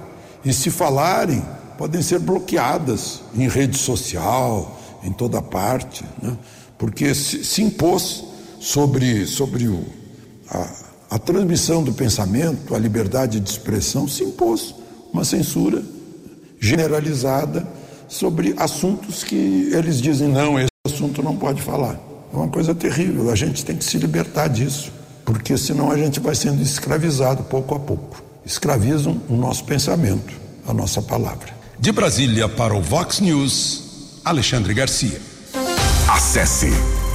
E 0.45 0.53
se 0.53 0.69
falarem, 0.69 1.43
podem 1.75 2.03
ser 2.03 2.19
bloqueadas 2.19 3.23
em 3.35 3.47
rede 3.47 3.75
social, 3.75 4.79
em 5.03 5.11
toda 5.11 5.41
parte, 5.41 6.05
né? 6.21 6.37
porque 6.77 7.15
se, 7.15 7.43
se, 7.43 7.63
impôs 7.63 8.23
sobre, 8.59 9.25
sobre 9.25 9.67
o, 9.67 9.83
a, 10.47 10.86
a 11.09 11.17
transmissão 11.17 11.83
do 11.83 11.93
pensamento, 11.93 12.75
a 12.75 12.79
liberdade 12.79 13.39
de 13.39 13.49
expressão, 13.49 14.07
se 14.07 14.23
impôs 14.23 14.75
uma 15.13 15.23
censura 15.23 15.81
generalizada 16.59 17.65
sobre 18.07 18.53
assuntos 18.57 19.23
que 19.23 19.69
eles 19.73 20.01
dizem 20.01 20.27
não, 20.27 20.59
esse 20.59 20.69
assunto 20.85 21.21
não 21.21 21.35
pode 21.35 21.61
falar. 21.61 21.99
É 22.33 22.35
uma 22.35 22.47
coisa 22.47 22.75
terrível, 22.75 23.31
a 23.31 23.35
gente 23.35 23.63
tem 23.63 23.77
que 23.77 23.85
se 23.85 23.97
libertar 23.97 24.47
disso, 24.47 24.91
porque 25.25 25.57
senão 25.57 25.91
a 25.91 25.97
gente 25.97 26.19
vai 26.19 26.35
sendo 26.35 26.61
escravizado 26.61 27.43
pouco 27.43 27.75
a 27.75 27.79
pouco. 27.79 28.21
Escravizam 28.45 29.21
o 29.29 29.35
nosso 29.35 29.63
pensamento, 29.63 30.33
a 30.67 30.73
nossa 30.73 31.01
palavra. 31.01 31.55
De 31.79 31.91
Brasília 31.91 32.49
para 32.49 32.73
o 32.73 32.81
Vox 32.81 33.19
News, 33.19 34.19
Alexandre 34.25 34.73
Garcia. 34.73 35.21
Acesse 36.09 36.69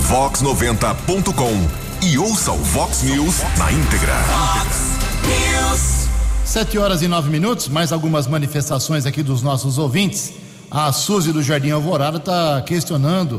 vox90.com 0.09 1.82
e 2.05 2.19
ouça 2.19 2.51
o 2.51 2.59
Vox 2.59 3.05
News 3.05 3.43
na 3.57 3.71
íntegra. 3.71 4.13
Vox 4.27 4.99
News. 5.25 6.09
Sete 6.45 6.77
horas 6.77 7.01
e 7.01 7.07
nove 7.07 7.31
minutos, 7.31 7.69
mais 7.69 7.93
algumas 7.93 8.27
manifestações 8.27 9.07
aqui 9.07 9.23
dos 9.23 9.41
nossos 9.41 9.79
ouvintes. 9.79 10.33
A 10.69 10.91
Suzy 10.91 11.33
do 11.33 11.41
Jardim 11.41 11.71
Alvorada 11.71 12.17
está 12.17 12.61
questionando 12.63 13.35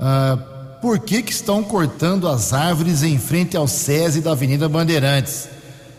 uh, 0.00 0.36
por 0.80 0.98
que, 0.98 1.22
que 1.22 1.30
estão 1.30 1.62
cortando 1.62 2.26
as 2.26 2.52
árvores 2.52 3.04
em 3.04 3.18
frente 3.18 3.56
ao 3.56 3.68
SESI 3.68 4.20
da 4.20 4.32
Avenida 4.32 4.68
Bandeirantes. 4.68 5.48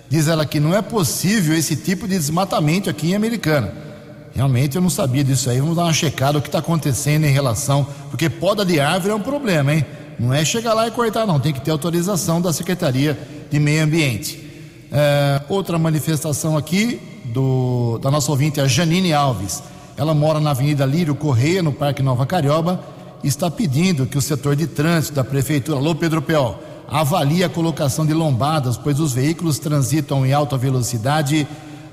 Diz 0.09 0.27
ela 0.27 0.45
que 0.45 0.59
não 0.59 0.75
é 0.75 0.81
possível 0.81 1.55
esse 1.55 1.77
tipo 1.77 2.05
de 2.05 2.17
desmatamento 2.17 2.89
aqui 2.89 3.11
em 3.11 3.15
Americana. 3.15 3.73
Realmente 4.35 4.75
eu 4.75 4.81
não 4.81 4.89
sabia 4.89 5.23
disso 5.23 5.49
aí. 5.49 5.61
Vamos 5.61 5.77
dar 5.77 5.83
uma 5.83 5.93
checada 5.93 6.37
o 6.37 6.41
que 6.41 6.49
está 6.49 6.59
acontecendo 6.59 7.23
em 7.23 7.31
relação. 7.31 7.87
Porque 8.09 8.29
poda 8.29 8.65
de 8.65 8.79
árvore 8.79 9.13
é 9.13 9.15
um 9.15 9.21
problema, 9.21 9.73
hein? 9.73 9.85
Não 10.19 10.33
é 10.33 10.43
chegar 10.45 10.73
lá 10.73 10.87
e 10.87 10.91
cortar, 10.91 11.25
não. 11.25 11.39
Tem 11.39 11.53
que 11.53 11.61
ter 11.61 11.71
autorização 11.71 12.41
da 12.41 12.53
Secretaria 12.53 13.17
de 13.49 13.59
Meio 13.59 13.83
Ambiente. 13.83 14.39
É, 14.91 15.41
outra 15.49 15.77
manifestação 15.79 16.55
aqui 16.55 17.01
do, 17.25 17.99
da 18.01 18.11
nossa 18.11 18.31
ouvinte, 18.31 18.61
a 18.61 18.67
Janine 18.67 19.13
Alves. 19.13 19.63
Ela 19.97 20.13
mora 20.13 20.39
na 20.39 20.51
Avenida 20.51 20.85
Lírio 20.85 21.15
Correia, 21.15 21.61
no 21.63 21.71
Parque 21.71 22.01
Nova 22.01 22.25
Carioba, 22.25 22.83
e 23.23 23.27
está 23.27 23.49
pedindo 23.49 24.05
que 24.05 24.17
o 24.17 24.21
setor 24.21 24.55
de 24.55 24.67
trânsito 24.67 25.15
da 25.15 25.23
Prefeitura, 25.23 25.77
alô 25.77 25.95
Pedro 25.95 26.21
Peol, 26.21 26.59
avalie 26.87 27.43
a 27.43 27.49
colocação 27.49 28.05
de 28.05 28.13
lombadas, 28.13 28.77
pois 28.77 28.99
os 28.99 29.13
veículos 29.13 29.57
transitam 29.57 30.25
em 30.25 30.33
alta 30.33 30.57
velocidade 30.57 31.47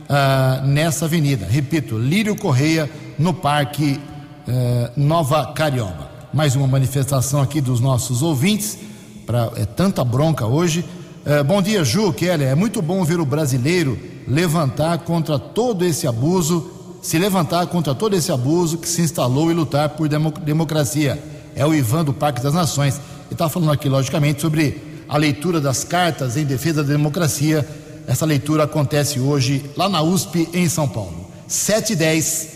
uh, 0.09 0.67
nessa 0.67 1.05
avenida. 1.05 1.47
Repito, 1.47 1.97
Lírio 1.97 2.37
Correia, 2.37 2.91
no 3.19 3.33
Parque 3.33 4.01
uh, 4.49 4.91
Nova 4.97 5.53
Carioba. 5.53 6.10
Mais 6.33 6.55
uma 6.55 6.67
manifestação 6.67 7.43
aqui 7.43 7.61
dos 7.61 7.81
nossos 7.81 8.23
ouvintes. 8.23 8.79
Pra, 9.27 9.51
é 9.57 9.67
tanta 9.67 10.05
bronca 10.05 10.47
hoje. 10.47 10.85
É, 11.25 11.43
bom 11.43 11.61
dia, 11.61 11.83
Ju, 11.83 12.13
Kelly. 12.13 12.45
É 12.45 12.55
muito 12.55 12.81
bom 12.81 13.03
ver 13.05 13.19
o 13.19 13.25
brasileiro 13.25 13.99
levantar 14.29 14.99
contra 14.99 15.41
todo 15.41 15.85
esse 15.85 16.07
abuso, 16.07 16.71
se 17.03 17.19
levantar 17.19 17.67
contra 17.67 17.97
todo 17.97 18.15
esse 18.15 18.31
abuso 18.31 18.79
que 18.79 18.89
se 18.89 19.03
instalou 19.03 19.51
e 19.51 19.55
lutar 19.55 19.89
por 19.91 20.09
democracia. 20.09 21.21
É 21.57 21.67
o 21.67 21.75
Ivan 21.75 22.05
do 22.05 22.13
Parque 22.13 22.41
das 22.41 22.55
Nações. 22.55 22.95
Ele 23.25 23.33
está 23.33 23.49
falando 23.49 23.73
aqui, 23.73 23.89
logicamente, 23.89 24.41
sobre 24.41 25.05
a 25.09 25.17
leitura 25.17 25.61
das 25.61 25.83
cartas 25.83 26.37
em 26.37 26.45
defesa 26.45 26.85
da 26.85 26.93
democracia. 26.93 27.69
Essa 28.07 28.25
leitura 28.25 28.65
acontece 28.65 29.19
hoje 29.19 29.69
lá 29.77 29.89
na 29.89 30.01
USP, 30.01 30.49
em 30.55 30.69
São 30.69 30.89
Paulo. 30.89 31.29
7 31.49 31.95
e 31.95 31.97
10. 31.97 32.49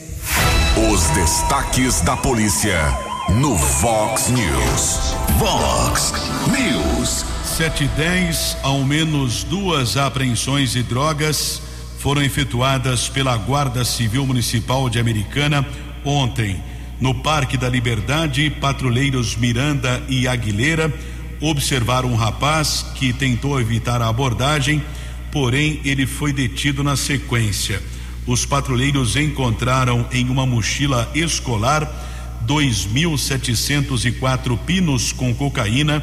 Os 0.93 1.03
destaques 1.11 2.01
da 2.03 2.17
polícia 2.17 3.14
no 3.31 3.57
Vox 3.57 4.29
News. 4.29 5.15
Vox 5.39 6.13
News. 6.49 7.25
7 7.45 7.85
e 7.85 7.89
10, 7.89 8.59
ao 8.63 8.85
menos 8.85 9.45
duas 9.45 9.97
apreensões 9.97 10.73
de 10.73 10.83
drogas 10.83 11.63
foram 11.99 12.23
efetuadas 12.23 13.09
pela 13.09 13.37
Guarda 13.37 13.85
Civil 13.85 14.27
Municipal 14.27 14.91
de 14.91 14.99
Americana 14.99 15.67
ontem. 16.05 16.63
No 17.01 17.15
Parque 17.15 17.57
da 17.57 17.69
Liberdade, 17.69 18.51
patrulheiros 18.51 19.37
Miranda 19.37 20.03
e 20.09 20.29
Aguilera 20.29 20.93
observaram 21.41 22.11
um 22.11 22.17
rapaz 22.17 22.85
que 22.95 23.13
tentou 23.13 23.61
evitar 23.61 24.03
a 24.03 24.09
abordagem, 24.09 24.83
porém 25.33 25.81
ele 25.85 26.07
foi 26.07 26.33
detido 26.33 26.85
na 26.85 26.97
sequência. 26.97 27.83
Os 28.27 28.45
patrulheiros 28.45 29.17
encontraram 29.17 30.07
em 30.13 30.29
uma 30.29 30.47
mochila 30.47 31.11
escolar 31.15 31.91
2.704 32.47 34.59
pinos 34.59 35.13
com 35.13 35.35
cocaína 35.35 36.03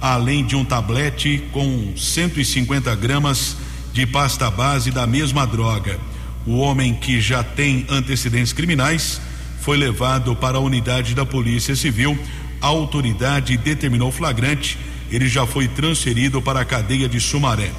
além 0.00 0.44
de 0.44 0.56
um 0.56 0.64
tablete 0.64 1.42
com 1.52 1.92
150 1.96 2.94
gramas 2.96 3.56
de 3.92 4.06
pasta 4.06 4.50
base 4.50 4.90
da 4.90 5.06
mesma 5.06 5.46
droga. 5.46 5.98
O 6.46 6.58
homem 6.58 6.94
que 6.94 7.20
já 7.20 7.42
tem 7.42 7.84
antecedentes 7.88 8.52
criminais 8.52 9.20
foi 9.60 9.76
levado 9.76 10.34
para 10.34 10.56
a 10.56 10.60
unidade 10.60 11.14
da 11.14 11.26
Polícia 11.26 11.76
Civil. 11.76 12.18
A 12.62 12.68
autoridade 12.68 13.56
determinou 13.58 14.10
flagrante. 14.10 14.78
Ele 15.10 15.28
já 15.28 15.46
foi 15.46 15.68
transferido 15.68 16.40
para 16.40 16.60
a 16.60 16.64
cadeia 16.64 17.08
de 17.08 17.20
Sumaré. 17.20 17.70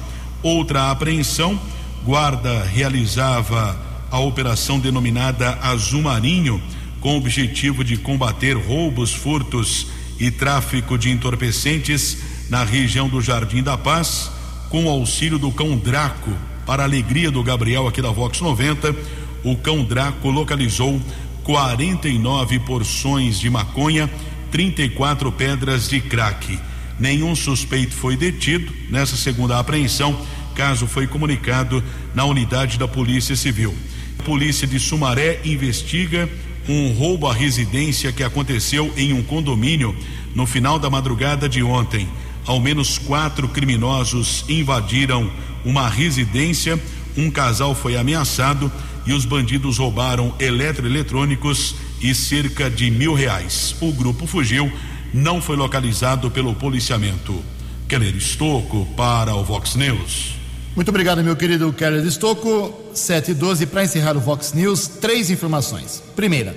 Outra 0.42 0.90
apreensão: 0.90 1.58
guarda 2.04 2.62
realizava 2.64 3.76
a 4.10 4.20
operação 4.20 4.78
denominada 4.78 5.58
Azul 5.62 6.02
Marinho, 6.02 6.62
com 7.02 7.14
o 7.14 7.18
objetivo 7.18 7.82
de 7.82 7.96
combater 7.96 8.56
roubos, 8.56 9.12
furtos 9.12 9.88
e 10.20 10.30
tráfico 10.30 10.96
de 10.96 11.10
entorpecentes 11.10 12.18
na 12.48 12.62
região 12.62 13.08
do 13.08 13.20
Jardim 13.20 13.60
da 13.60 13.76
Paz, 13.76 14.30
com 14.70 14.84
o 14.84 14.88
auxílio 14.88 15.36
do 15.36 15.50
cão 15.50 15.76
Draco. 15.76 16.30
Para 16.64 16.84
alegria 16.84 17.28
do 17.28 17.42
Gabriel 17.42 17.88
aqui 17.88 18.00
da 18.00 18.10
Vox 18.10 18.40
90, 18.40 18.94
o 19.42 19.56
cão 19.56 19.84
Draco 19.84 20.30
localizou 20.30 21.00
49 21.42 22.60
porções 22.60 23.40
de 23.40 23.50
maconha, 23.50 24.08
34 24.52 25.32
pedras 25.32 25.88
de 25.88 26.00
crack. 26.00 26.56
Nenhum 27.00 27.34
suspeito 27.34 27.94
foi 27.94 28.16
detido 28.16 28.72
nessa 28.88 29.16
segunda 29.16 29.58
apreensão. 29.58 30.16
Caso 30.54 30.86
foi 30.86 31.08
comunicado 31.08 31.82
na 32.14 32.24
unidade 32.26 32.78
da 32.78 32.86
Polícia 32.86 33.34
Civil. 33.34 33.74
A 34.20 34.22
Polícia 34.22 34.68
de 34.68 34.78
Sumaré 34.78 35.40
investiga 35.44 36.28
um 36.68 36.92
roubo 36.92 37.26
à 37.26 37.34
residência 37.34 38.12
que 38.12 38.22
aconteceu 38.22 38.92
em 38.96 39.12
um 39.12 39.22
condomínio 39.22 39.94
no 40.34 40.46
final 40.46 40.78
da 40.78 40.88
madrugada 40.88 41.48
de 41.48 41.62
ontem. 41.62 42.08
Ao 42.46 42.58
menos 42.60 42.98
quatro 42.98 43.48
criminosos 43.48 44.44
invadiram 44.48 45.30
uma 45.64 45.88
residência, 45.88 46.80
um 47.16 47.30
casal 47.30 47.74
foi 47.74 47.96
ameaçado 47.96 48.70
e 49.06 49.12
os 49.12 49.24
bandidos 49.24 49.78
roubaram 49.78 50.34
eletroeletrônicos 50.38 51.74
e 52.00 52.14
cerca 52.14 52.70
de 52.70 52.90
mil 52.90 53.14
reais. 53.14 53.74
O 53.80 53.92
grupo 53.92 54.26
fugiu, 54.26 54.72
não 55.12 55.40
foi 55.40 55.56
localizado 55.56 56.30
pelo 56.30 56.54
policiamento. 56.54 57.42
Keller 57.88 58.16
Estocco 58.16 58.86
para 58.96 59.34
o 59.34 59.44
Vox 59.44 59.74
News. 59.74 60.41
Muito 60.74 60.88
obrigado, 60.88 61.22
meu 61.22 61.36
querido 61.36 61.70
Keller 61.70 62.02
Estocco. 62.06 62.72
7 62.94 63.32
e 63.32 63.34
12, 63.34 63.66
para 63.66 63.84
encerrar 63.84 64.16
o 64.16 64.20
Vox 64.20 64.54
News, 64.54 64.88
três 64.88 65.30
informações. 65.30 66.02
Primeira, 66.16 66.56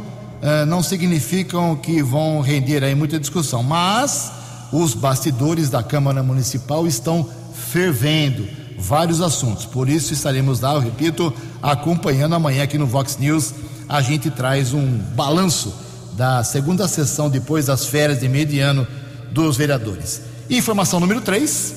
não 0.66 0.82
significam 0.82 1.74
que 1.76 2.02
vão 2.02 2.40
render 2.40 2.84
aí 2.84 2.94
muita 2.94 3.18
discussão, 3.18 3.62
mas 3.62 4.30
os 4.72 4.94
bastidores 4.94 5.70
da 5.70 5.82
Câmara 5.82 6.22
Municipal 6.22 6.86
estão 6.86 7.28
fervendo 7.54 8.46
vários 8.78 9.20
assuntos. 9.20 9.64
Por 9.64 9.88
isso 9.88 10.12
estaremos 10.12 10.60
lá, 10.60 10.74
eu 10.74 10.80
repito, 10.80 11.32
acompanhando 11.62 12.34
amanhã 12.34 12.62
aqui 12.62 12.78
no 12.78 12.86
Vox 12.86 13.16
News. 13.18 13.54
A 13.88 14.00
gente 14.00 14.30
traz 14.30 14.72
um 14.72 14.86
balanço 15.14 15.74
da 16.12 16.42
segunda 16.42 16.88
sessão 16.88 17.28
depois 17.28 17.66
das 17.66 17.86
férias 17.86 18.20
de 18.20 18.28
mediano 18.28 18.86
dos 19.30 19.56
vereadores. 19.56 20.22
Informação 20.48 21.00
número 21.00 21.20
3. 21.20 21.74